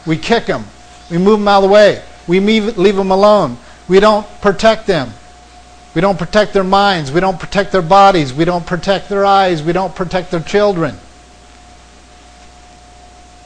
We 0.07 0.17
kick 0.17 0.47
them. 0.47 0.65
We 1.11 1.19
move 1.19 1.39
them 1.39 1.49
out 1.49 1.59
of 1.63 1.69
the 1.69 1.75
way. 1.75 2.03
We 2.27 2.41
leave 2.41 2.97
them 2.97 3.11
alone. 3.11 3.59
We 3.89 4.01
don't 4.01 4.27
protect 4.41 4.87
them. 4.87 5.11
We 5.95 6.01
don't 6.01 6.19
protect 6.19 6.55
their 6.55 6.65
minds. 6.65 7.13
We 7.13 7.21
don't 7.21 7.39
protect 7.39 7.73
their 7.73 7.83
bodies. 7.83 8.33
We 8.33 8.47
don't 8.47 8.67
protect 8.67 9.11
their 9.11 9.27
eyes. 9.27 9.63
We 9.63 9.75
don't 9.75 9.95
protect 9.95 10.31
their 10.31 10.41
children. 10.41 10.97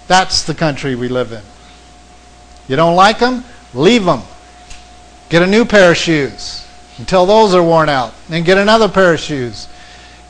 That's 0.07 0.45
the 0.45 0.55
country 0.55 0.95
we 0.95 1.09
live 1.09 1.33
in. 1.33 1.43
You 2.69 2.77
don't 2.77 2.95
like 2.95 3.19
them? 3.19 3.43
Leave 3.75 4.05
them. 4.05 4.23
Get 5.33 5.41
a 5.41 5.47
new 5.47 5.65
pair 5.65 5.93
of 5.93 5.97
shoes 5.97 6.63
until 6.99 7.25
those 7.25 7.55
are 7.55 7.63
worn 7.63 7.89
out. 7.89 8.13
Then 8.29 8.45
get 8.45 8.59
another 8.59 8.87
pair 8.87 9.15
of 9.15 9.19
shoes. 9.19 9.67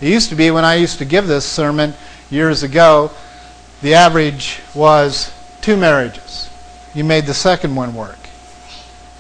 It 0.00 0.06
used 0.06 0.28
to 0.28 0.36
be 0.36 0.52
when 0.52 0.64
I 0.64 0.76
used 0.76 0.98
to 0.98 1.04
give 1.04 1.26
this 1.26 1.44
sermon 1.44 1.94
years 2.30 2.62
ago, 2.62 3.10
the 3.80 3.94
average 3.94 4.60
was 4.76 5.32
two 5.60 5.76
marriages. 5.76 6.48
You 6.94 7.02
made 7.02 7.26
the 7.26 7.34
second 7.34 7.74
one 7.74 7.96
work. 7.96 8.16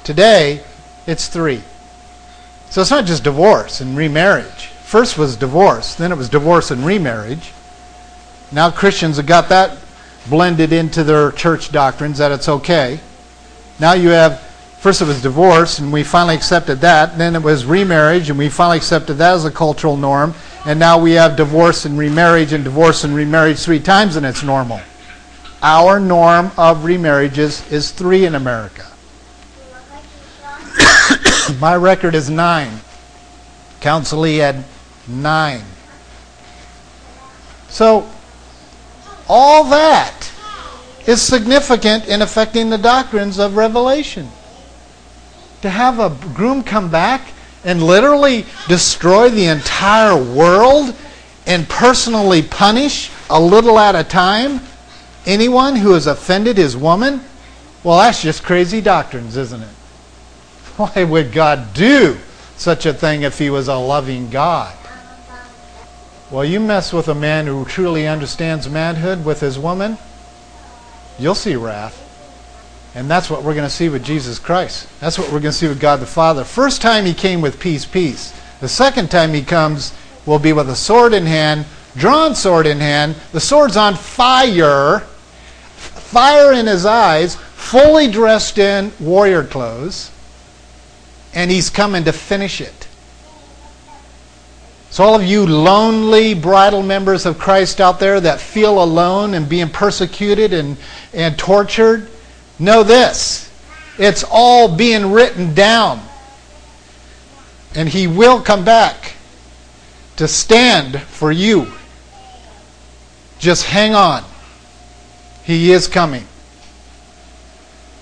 Today, 0.04 0.62
it's 1.08 1.26
three. 1.26 1.64
So 2.70 2.80
it's 2.80 2.92
not 2.92 3.04
just 3.04 3.24
divorce 3.24 3.80
and 3.80 3.96
remarriage. 3.96 4.66
First 4.84 5.18
was 5.18 5.34
divorce, 5.34 5.96
then 5.96 6.12
it 6.12 6.16
was 6.16 6.28
divorce 6.28 6.70
and 6.70 6.86
remarriage. 6.86 7.50
Now 8.52 8.70
Christians 8.70 9.16
have 9.16 9.26
got 9.26 9.48
that 9.48 9.78
blended 10.30 10.72
into 10.72 11.02
their 11.02 11.32
church 11.32 11.72
doctrines 11.72 12.18
that 12.18 12.30
it's 12.30 12.48
okay. 12.48 13.00
Now 13.80 13.94
you 13.94 14.10
have 14.10 14.51
First 14.82 15.00
it 15.00 15.06
was 15.06 15.22
divorce, 15.22 15.78
and 15.78 15.92
we 15.92 16.02
finally 16.02 16.34
accepted 16.34 16.80
that. 16.80 17.16
Then 17.16 17.36
it 17.36 17.42
was 17.44 17.64
remarriage, 17.64 18.30
and 18.30 18.36
we 18.36 18.48
finally 18.48 18.78
accepted 18.78 19.14
that 19.14 19.34
as 19.34 19.44
a 19.44 19.50
cultural 19.52 19.96
norm. 19.96 20.34
And 20.66 20.80
now 20.80 20.98
we 20.98 21.12
have 21.12 21.36
divorce 21.36 21.84
and 21.84 21.96
remarriage, 21.96 22.52
and 22.52 22.64
divorce 22.64 23.04
and 23.04 23.14
remarriage 23.14 23.62
three 23.62 23.78
times, 23.78 24.16
and 24.16 24.26
it's 24.26 24.42
normal. 24.42 24.80
Our 25.62 26.00
norm 26.00 26.46
of 26.58 26.78
remarriages 26.78 27.70
is 27.70 27.92
three 27.92 28.26
in 28.26 28.34
America. 28.34 28.84
My 31.60 31.76
record 31.76 32.16
is 32.16 32.28
nine. 32.28 32.80
Council 33.80 34.24
had 34.24 34.64
nine. 35.06 35.62
So, 37.68 38.10
all 39.28 39.62
that 39.62 40.28
is 41.06 41.22
significant 41.22 42.08
in 42.08 42.20
affecting 42.20 42.68
the 42.68 42.78
doctrines 42.78 43.38
of 43.38 43.54
Revelation 43.54 44.28
to 45.62 45.70
have 45.70 45.98
a 45.98 46.10
groom 46.34 46.62
come 46.62 46.90
back 46.90 47.32
and 47.64 47.82
literally 47.82 48.44
destroy 48.68 49.28
the 49.28 49.46
entire 49.46 50.16
world 50.16 50.94
and 51.46 51.68
personally 51.68 52.42
punish 52.42 53.10
a 53.30 53.40
little 53.40 53.78
at 53.78 53.94
a 53.94 54.04
time 54.04 54.60
anyone 55.26 55.76
who 55.76 55.92
has 55.92 56.06
offended 56.06 56.56
his 56.56 56.76
woman? 56.76 57.20
Well, 57.84 57.98
that's 57.98 58.22
just 58.22 58.42
crazy 58.42 58.80
doctrines, 58.80 59.36
isn't 59.36 59.62
it? 59.62 59.68
Why 60.76 61.04
would 61.04 61.32
God 61.32 61.74
do 61.74 62.16
such 62.56 62.86
a 62.86 62.94
thing 62.94 63.22
if 63.22 63.38
he 63.38 63.50
was 63.50 63.68
a 63.68 63.76
loving 63.76 64.30
God? 64.30 64.76
Well, 66.30 66.44
you 66.44 66.60
mess 66.60 66.92
with 66.92 67.08
a 67.08 67.14
man 67.14 67.46
who 67.46 67.64
truly 67.66 68.06
understands 68.06 68.68
manhood 68.68 69.24
with 69.24 69.40
his 69.40 69.58
woman, 69.58 69.98
you'll 71.18 71.34
see 71.34 71.56
wrath. 71.56 72.01
And 72.94 73.10
that's 73.10 73.30
what 73.30 73.42
we're 73.42 73.54
going 73.54 73.66
to 73.66 73.74
see 73.74 73.88
with 73.88 74.04
Jesus 74.04 74.38
Christ. 74.38 74.88
That's 75.00 75.18
what 75.18 75.28
we're 75.28 75.40
going 75.40 75.52
to 75.52 75.58
see 75.58 75.68
with 75.68 75.80
God 75.80 76.00
the 76.00 76.06
Father. 76.06 76.44
First 76.44 76.82
time 76.82 77.06
he 77.06 77.14
came 77.14 77.40
with 77.40 77.58
peace, 77.58 77.86
peace. 77.86 78.38
The 78.60 78.68
second 78.68 79.10
time 79.10 79.32
he 79.32 79.42
comes 79.42 79.94
will 80.26 80.38
be 80.38 80.52
with 80.52 80.68
a 80.68 80.76
sword 80.76 81.14
in 81.14 81.26
hand, 81.26 81.66
drawn 81.96 82.34
sword 82.34 82.66
in 82.66 82.80
hand. 82.80 83.16
The 83.32 83.40
sword's 83.40 83.76
on 83.76 83.94
fire, 83.94 85.00
fire 85.00 86.52
in 86.52 86.66
his 86.66 86.84
eyes, 86.84 87.34
fully 87.34 88.10
dressed 88.10 88.58
in 88.58 88.92
warrior 89.00 89.44
clothes, 89.44 90.10
and 91.34 91.50
he's 91.50 91.70
coming 91.70 92.04
to 92.04 92.12
finish 92.12 92.60
it. 92.60 92.86
So, 94.90 95.04
all 95.04 95.14
of 95.14 95.24
you 95.24 95.46
lonely 95.46 96.34
bridal 96.34 96.82
members 96.82 97.24
of 97.24 97.38
Christ 97.38 97.80
out 97.80 97.98
there 97.98 98.20
that 98.20 98.42
feel 98.42 98.82
alone 98.82 99.32
and 99.32 99.48
being 99.48 99.70
persecuted 99.70 100.52
and, 100.52 100.76
and 101.14 101.38
tortured, 101.38 102.10
Know 102.58 102.82
this 102.82 103.50
it's 103.98 104.24
all 104.28 104.74
being 104.74 105.12
written 105.12 105.54
down. 105.54 106.00
And 107.74 107.88
he 107.88 108.06
will 108.06 108.40
come 108.40 108.64
back 108.64 109.14
to 110.16 110.28
stand 110.28 111.00
for 111.00 111.32
you. 111.32 111.72
Just 113.38 113.64
hang 113.64 113.94
on. 113.94 114.24
He 115.44 115.72
is 115.72 115.88
coming. 115.88 116.26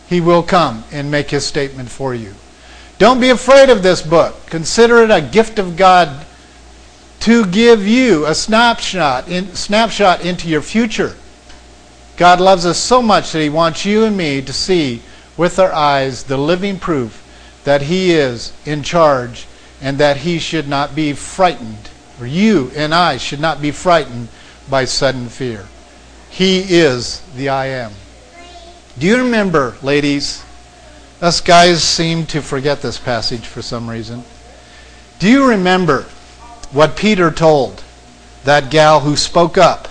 He 0.09 0.21
will 0.21 0.43
come 0.43 0.85
and 0.91 1.11
make 1.11 1.31
his 1.31 1.47
statement 1.47 1.89
for 1.89 2.15
you. 2.15 2.35
Don't 2.99 3.21
be 3.21 3.31
afraid 3.31 3.71
of 3.71 3.83
this 3.83 4.03
book. 4.03 4.47
Consider 4.47 5.05
it 5.05 5.11
a 5.11 5.21
gift 5.21 5.59
of 5.59 5.77
God 5.77 6.27
to 7.21 7.47
give 7.47 7.87
you 7.87 8.27
a 8.27 8.35
snapshot 8.35 9.29
in, 9.29 9.55
snapshot 9.55 10.25
into 10.25 10.49
your 10.49 10.63
future 10.63 11.15
God 12.21 12.39
loves 12.39 12.67
us 12.67 12.77
so 12.77 13.01
much 13.01 13.33
that 13.33 13.41
He 13.41 13.49
wants 13.49 13.87
you 13.87 14.05
and 14.05 14.15
me 14.15 14.43
to 14.43 14.53
see 14.53 15.01
with 15.39 15.59
our 15.59 15.73
eyes 15.73 16.25
the 16.25 16.37
living 16.37 16.79
proof 16.79 17.27
that 17.65 17.81
He 17.81 18.11
is 18.11 18.53
in 18.67 18.83
charge 18.83 19.47
and 19.81 19.97
that 19.97 20.19
He 20.19 20.39
should 20.39 20.69
not 20.69 20.95
be 20.95 21.15
frightened, 21.15 21.89
or 22.21 22.27
you 22.27 22.73
and 22.77 22.95
I 22.95 23.17
should 23.17 23.41
not 23.41 23.63
be 23.63 23.71
frightened 23.71 24.29
by 24.69 24.85
sudden 24.85 25.31
fear. 25.31 25.67
He 26.29 26.59
is 26.59 27.23
the 27.37 27.49
I 27.49 27.69
am. 27.69 27.93
Do 28.99 29.07
you 29.07 29.17
remember, 29.17 29.77
ladies? 29.81 30.45
Us 31.23 31.41
guys 31.41 31.83
seem 31.83 32.27
to 32.27 32.43
forget 32.43 32.83
this 32.83 32.99
passage 32.99 33.47
for 33.47 33.63
some 33.63 33.89
reason. 33.89 34.25
Do 35.21 35.27
you 35.27 35.49
remember 35.49 36.03
what 36.71 36.99
Peter 36.99 37.31
told 37.31 37.83
that 38.45 38.71
gal 38.71 39.01
who 39.01 39.17
spoke 39.17 39.57
up 39.57 39.89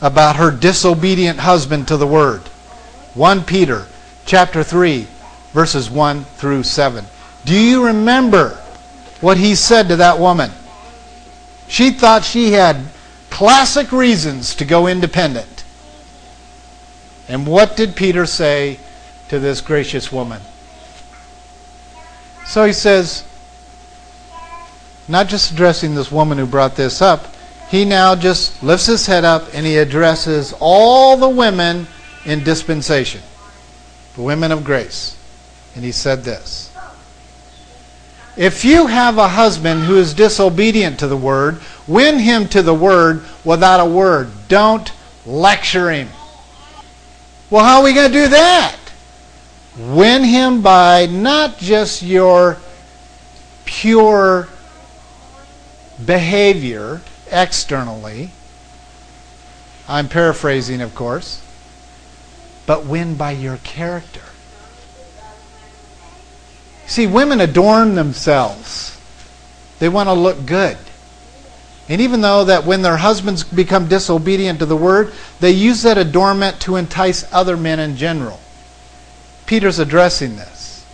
about 0.00 0.36
her 0.36 0.50
disobedient 0.50 1.40
husband 1.40 1.88
to 1.88 1.96
the 1.96 2.06
word? 2.06 2.42
1 3.14 3.44
Peter 3.44 3.86
chapter 4.26 4.62
3 4.62 5.06
verses 5.52 5.88
1 5.90 6.24
through 6.24 6.62
7. 6.64 7.04
Do 7.44 7.58
you 7.58 7.86
remember 7.86 8.60
what 9.20 9.38
he 9.38 9.54
said 9.54 9.88
to 9.88 9.96
that 9.96 10.18
woman? 10.18 10.50
She 11.68 11.90
thought 11.90 12.24
she 12.24 12.52
had 12.52 12.76
classic 13.30 13.92
reasons 13.92 14.54
to 14.56 14.64
go 14.64 14.86
independent. 14.86 15.64
And 17.28 17.46
what 17.46 17.76
did 17.76 17.96
Peter 17.96 18.26
say 18.26 18.78
to 19.28 19.38
this 19.38 19.60
gracious 19.60 20.12
woman? 20.12 20.42
So 22.46 22.64
he 22.64 22.72
says, 22.72 23.24
not 25.08 25.28
just 25.28 25.52
addressing 25.52 25.94
this 25.94 26.12
woman 26.12 26.36
who 26.38 26.46
brought 26.46 26.76
this 26.76 27.00
up, 27.00 27.33
he 27.74 27.84
now 27.84 28.14
just 28.14 28.62
lifts 28.62 28.86
his 28.86 29.06
head 29.06 29.24
up 29.24 29.52
and 29.52 29.66
he 29.66 29.78
addresses 29.78 30.54
all 30.60 31.16
the 31.16 31.28
women 31.28 31.86
in 32.24 32.44
dispensation, 32.44 33.20
the 34.14 34.22
women 34.22 34.52
of 34.52 34.64
grace. 34.64 35.16
And 35.74 35.84
he 35.84 35.90
said 35.90 36.22
this 36.22 36.72
If 38.36 38.64
you 38.64 38.86
have 38.86 39.18
a 39.18 39.28
husband 39.28 39.82
who 39.82 39.96
is 39.96 40.14
disobedient 40.14 41.00
to 41.00 41.08
the 41.08 41.16
word, 41.16 41.60
win 41.88 42.18
him 42.18 42.48
to 42.48 42.62
the 42.62 42.74
word 42.74 43.24
without 43.44 43.80
a 43.80 43.86
word. 43.86 44.30
Don't 44.48 44.92
lecture 45.26 45.90
him. 45.90 46.08
Well, 47.50 47.64
how 47.64 47.78
are 47.78 47.84
we 47.84 47.92
going 47.92 48.10
to 48.10 48.18
do 48.18 48.28
that? 48.28 48.76
Win 49.78 50.22
him 50.22 50.62
by 50.62 51.06
not 51.06 51.58
just 51.58 52.02
your 52.02 52.58
pure 53.64 54.48
behavior 56.04 57.00
externally. 57.34 58.30
I'm 59.88 60.08
paraphrasing, 60.08 60.80
of 60.80 60.94
course. 60.94 61.42
But 62.66 62.86
win 62.86 63.16
by 63.16 63.32
your 63.32 63.58
character. 63.58 64.22
See, 66.86 67.06
women 67.06 67.40
adorn 67.40 67.94
themselves. 67.94 68.98
They 69.78 69.88
want 69.88 70.08
to 70.08 70.14
look 70.14 70.46
good. 70.46 70.78
And 71.88 72.00
even 72.00 72.22
though 72.22 72.44
that 72.44 72.64
when 72.64 72.82
their 72.82 72.96
husbands 72.96 73.44
become 73.44 73.88
disobedient 73.88 74.58
to 74.60 74.66
the 74.66 74.76
word, 74.76 75.12
they 75.40 75.50
use 75.50 75.82
that 75.82 75.98
adornment 75.98 76.60
to 76.60 76.76
entice 76.76 77.30
other 77.32 77.56
men 77.56 77.78
in 77.78 77.96
general. 77.96 78.40
Peter's 79.44 79.78
addressing 79.78 80.36
this. 80.36 80.86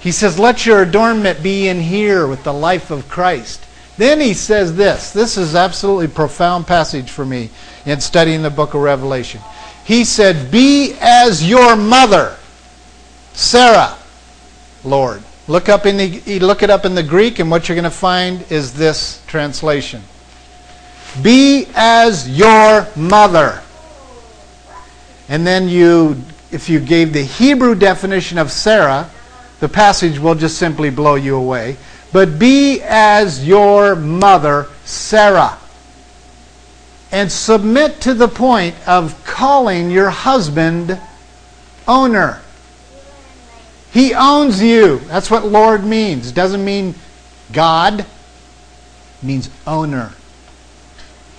He 0.00 0.12
says, 0.12 0.38
Let 0.38 0.66
your 0.66 0.82
adornment 0.82 1.42
be 1.42 1.68
in 1.68 1.80
here 1.80 2.26
with 2.26 2.44
the 2.44 2.52
life 2.52 2.90
of 2.90 3.08
Christ. 3.08 3.64
Then 4.02 4.20
he 4.20 4.34
says 4.34 4.74
this. 4.74 5.12
This 5.12 5.38
is 5.38 5.54
absolutely 5.54 6.08
profound 6.08 6.66
passage 6.66 7.08
for 7.08 7.24
me 7.24 7.50
in 7.86 8.00
studying 8.00 8.42
the 8.42 8.50
book 8.50 8.74
of 8.74 8.80
Revelation. 8.80 9.40
He 9.84 10.04
said, 10.04 10.50
Be 10.50 10.96
as 11.00 11.48
your 11.48 11.76
mother, 11.76 12.36
Sarah, 13.32 13.96
Lord. 14.82 15.22
Look 15.46 15.68
up 15.68 15.86
in 15.86 15.98
the 15.98 16.40
look 16.40 16.64
it 16.64 16.68
up 16.68 16.84
in 16.84 16.96
the 16.96 17.02
Greek, 17.04 17.38
and 17.38 17.48
what 17.48 17.68
you're 17.68 17.76
going 17.76 17.84
to 17.84 17.90
find 17.90 18.44
is 18.50 18.74
this 18.74 19.22
translation. 19.28 20.02
Be 21.22 21.68
as 21.76 22.28
your 22.28 22.88
mother. 22.96 23.62
And 25.28 25.46
then 25.46 25.68
you 25.68 26.20
if 26.50 26.68
you 26.68 26.80
gave 26.80 27.12
the 27.12 27.22
Hebrew 27.22 27.76
definition 27.76 28.36
of 28.36 28.50
Sarah, 28.50 29.08
the 29.60 29.68
passage 29.68 30.18
will 30.18 30.34
just 30.34 30.58
simply 30.58 30.90
blow 30.90 31.14
you 31.14 31.36
away. 31.36 31.76
But 32.12 32.38
be 32.38 32.80
as 32.82 33.46
your 33.46 33.96
mother, 33.96 34.68
Sarah. 34.84 35.58
And 37.10 37.32
submit 37.32 38.00
to 38.02 38.14
the 38.14 38.28
point 38.28 38.74
of 38.86 39.22
calling 39.24 39.90
your 39.90 40.10
husband 40.10 40.98
owner. 41.88 42.40
He 43.92 44.14
owns 44.14 44.62
you. 44.62 44.98
That's 45.00 45.30
what 45.30 45.44
Lord 45.46 45.84
means. 45.84 46.32
Doesn't 46.32 46.64
mean 46.64 46.94
God. 47.52 48.00
It 48.00 48.06
means 49.22 49.50
owner. 49.66 50.12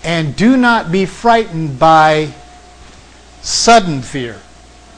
And 0.03 0.36
do 0.36 0.57
not 0.57 0.91
be 0.91 1.05
frightened 1.05 1.80
by 1.80 2.34
sudden 3.41 4.01
fear. 4.01 4.39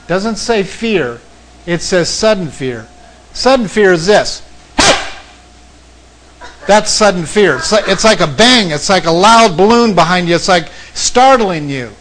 Doesn't 0.08 0.36
say 0.36 0.64
fear. 0.64 1.20
It 1.66 1.82
says 1.82 2.10
sudden 2.10 2.48
fear. 2.48 2.88
Sudden 3.34 3.68
fear 3.68 3.94
is 3.94 4.06
this. 4.06 4.42
That's 6.68 6.90
sudden 6.90 7.26
fear. 7.26 7.58
It's 7.58 7.72
like, 7.72 7.88
it's 7.88 8.04
like 8.04 8.22
a 8.22 8.28
bang. 8.28 8.72
It's 8.72 8.90
like 8.90 9.06
a 9.06 9.12
loud 9.12 9.56
balloon 9.56 9.94
behind 9.94 10.28
you. 10.28 10.36
It's 10.36 10.48
like 10.48 10.70
startling 10.94 11.70
you. 11.70 11.92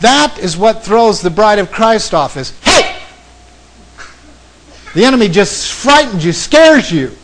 That 0.00 0.38
is 0.38 0.56
what 0.56 0.84
throws 0.84 1.20
the 1.20 1.30
bride 1.30 1.58
of 1.58 1.72
Christ 1.72 2.14
off 2.14 2.36
is, 2.36 2.56
hey! 2.60 3.02
The 4.94 5.04
enemy 5.04 5.28
just 5.28 5.72
frightens 5.72 6.24
you, 6.24 6.32
scares 6.32 6.90
you. 6.90 7.16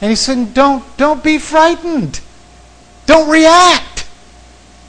And 0.00 0.10
he's 0.10 0.20
saying, 0.20 0.52
don't, 0.52 0.84
don't 0.96 1.22
be 1.22 1.38
frightened. 1.38 2.20
Don't 3.06 3.30
react 3.30 4.06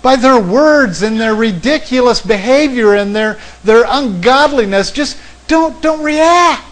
by 0.02 0.16
their 0.16 0.40
words 0.40 1.02
and 1.02 1.20
their 1.20 1.36
ridiculous 1.36 2.22
behavior 2.22 2.96
and 2.96 3.16
their, 3.16 3.40
their 3.64 3.86
ungodliness. 3.88 4.92
Just 4.92 5.20
don't, 5.48 5.82
don't 5.82 6.04
react. 6.04 6.69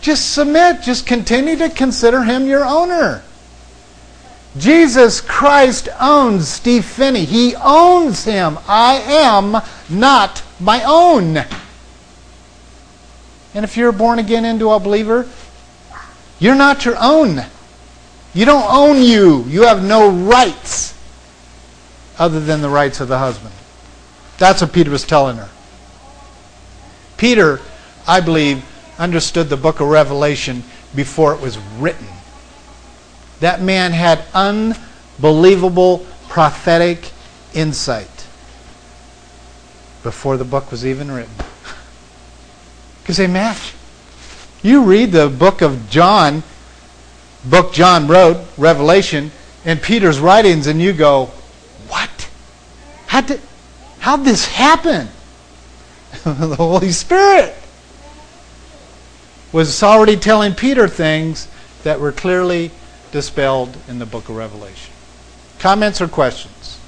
Just 0.00 0.32
submit. 0.32 0.82
Just 0.82 1.06
continue 1.06 1.56
to 1.56 1.68
consider 1.68 2.22
him 2.22 2.46
your 2.46 2.64
owner. 2.64 3.22
Jesus 4.58 5.20
Christ 5.20 5.88
owns 6.00 6.48
Steve 6.48 6.84
Phinney. 6.84 7.24
He 7.24 7.54
owns 7.56 8.24
him. 8.24 8.58
I 8.66 8.96
am 8.96 9.56
not 9.88 10.42
my 10.58 10.82
own. 10.84 11.36
And 13.54 13.64
if 13.64 13.76
you're 13.76 13.92
born 13.92 14.18
again 14.18 14.44
into 14.44 14.70
a 14.70 14.80
believer, 14.80 15.28
you're 16.38 16.56
not 16.56 16.84
your 16.84 16.96
own. 17.00 17.44
You 18.32 18.44
don't 18.44 18.68
own 18.68 19.02
you. 19.02 19.44
You 19.44 19.62
have 19.62 19.84
no 19.84 20.08
rights 20.08 20.94
other 22.18 22.40
than 22.40 22.60
the 22.60 22.68
rights 22.68 23.00
of 23.00 23.08
the 23.08 23.18
husband. 23.18 23.54
That's 24.38 24.62
what 24.62 24.72
Peter 24.72 24.90
was 24.90 25.04
telling 25.04 25.36
her. 25.36 25.48
Peter, 27.16 27.60
I 28.06 28.20
believe, 28.20 28.64
understood 29.00 29.48
the 29.48 29.56
book 29.56 29.80
of 29.80 29.88
Revelation 29.88 30.62
before 30.94 31.34
it 31.34 31.40
was 31.40 31.58
written. 31.78 32.06
That 33.40 33.62
man 33.62 33.92
had 33.92 34.22
unbelievable 34.34 36.06
prophetic 36.28 37.10
insight 37.54 38.06
before 40.02 40.36
the 40.36 40.44
book 40.44 40.70
was 40.70 40.86
even 40.86 41.10
written. 41.10 41.34
Because 43.02 43.16
they 43.16 43.26
match. 43.26 43.72
You 44.62 44.84
read 44.84 45.10
the 45.10 45.28
book 45.28 45.62
of 45.62 45.88
John, 45.88 46.44
book 47.44 47.72
John 47.72 48.06
wrote, 48.06 48.46
Revelation, 48.58 49.32
and 49.64 49.82
Peter's 49.82 50.20
writings, 50.20 50.66
and 50.66 50.80
you 50.80 50.92
go, 50.92 51.30
What? 51.88 52.28
How 53.06 53.22
did 53.22 53.40
how'd 53.98 54.24
this 54.24 54.46
happen? 54.46 55.08
the 56.24 56.56
Holy 56.56 56.92
Spirit 56.92 57.56
was 59.52 59.82
already 59.82 60.16
telling 60.16 60.54
Peter 60.54 60.86
things 60.86 61.48
that 61.82 62.00
were 62.00 62.12
clearly 62.12 62.70
dispelled 63.10 63.76
in 63.88 63.98
the 63.98 64.06
book 64.06 64.28
of 64.28 64.36
Revelation. 64.36 64.92
Comments 65.58 66.00
or 66.00 66.08
questions? 66.08 66.78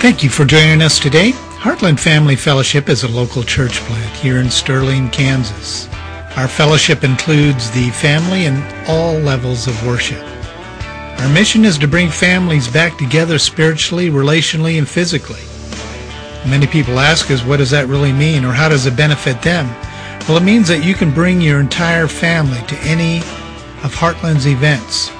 Thank 0.00 0.22
you 0.22 0.30
for 0.30 0.46
joining 0.46 0.80
us 0.80 0.98
today. 0.98 1.32
Heartland 1.60 2.00
Family 2.00 2.34
Fellowship 2.34 2.88
is 2.88 3.04
a 3.04 3.08
local 3.08 3.42
church 3.42 3.80
plant 3.80 4.16
here 4.16 4.38
in 4.38 4.50
Sterling, 4.50 5.10
Kansas. 5.10 5.90
Our 6.36 6.48
fellowship 6.48 7.04
includes 7.04 7.70
the 7.72 7.90
family 7.90 8.46
and 8.46 8.64
all 8.88 9.12
levels 9.12 9.66
of 9.66 9.86
worship. 9.86 10.29
Our 11.20 11.28
mission 11.28 11.66
is 11.66 11.76
to 11.78 11.86
bring 11.86 12.08
families 12.08 12.66
back 12.66 12.96
together 12.96 13.38
spiritually, 13.38 14.08
relationally, 14.08 14.78
and 14.78 14.88
physically. 14.88 15.42
Many 16.48 16.66
people 16.66 16.98
ask 16.98 17.30
us, 17.30 17.44
what 17.44 17.58
does 17.58 17.70
that 17.72 17.88
really 17.88 18.12
mean 18.12 18.42
or 18.42 18.52
how 18.52 18.70
does 18.70 18.86
it 18.86 18.96
benefit 18.96 19.42
them? 19.42 19.66
Well, 20.26 20.38
it 20.38 20.42
means 20.42 20.66
that 20.68 20.82
you 20.82 20.94
can 20.94 21.12
bring 21.12 21.42
your 21.42 21.60
entire 21.60 22.06
family 22.06 22.60
to 22.68 22.78
any 22.84 23.18
of 23.84 23.94
Heartland's 23.94 24.46
events. 24.46 25.10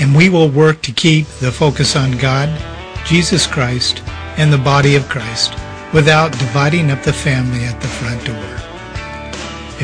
And 0.00 0.14
we 0.14 0.28
will 0.28 0.48
work 0.48 0.82
to 0.82 0.92
keep 0.92 1.28
the 1.38 1.52
focus 1.52 1.94
on 1.94 2.18
God, 2.18 2.48
Jesus 3.06 3.46
Christ, 3.46 4.02
and 4.36 4.52
the 4.52 4.58
body 4.58 4.96
of 4.96 5.08
Christ 5.08 5.54
without 5.94 6.32
dividing 6.32 6.90
up 6.90 7.02
the 7.04 7.12
family 7.12 7.64
at 7.64 7.80
the 7.80 7.86
front 7.86 8.24
door. 8.24 8.65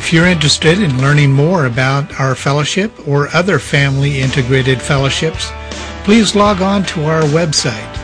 If 0.03 0.13
you're 0.13 0.27
interested 0.27 0.83
in 0.83 1.01
learning 1.01 1.33
more 1.33 1.65
about 1.65 2.21
our 2.21 2.35
fellowship 2.35 2.93
or 3.07 3.29
other 3.35 3.61
family 3.61 4.21
integrated 4.21 4.83
fellowships, 4.83 5.51
please 6.03 6.35
log 6.35 6.61
on 6.61 6.83
to 6.87 7.05
our 7.05 7.23
website. 7.23 7.95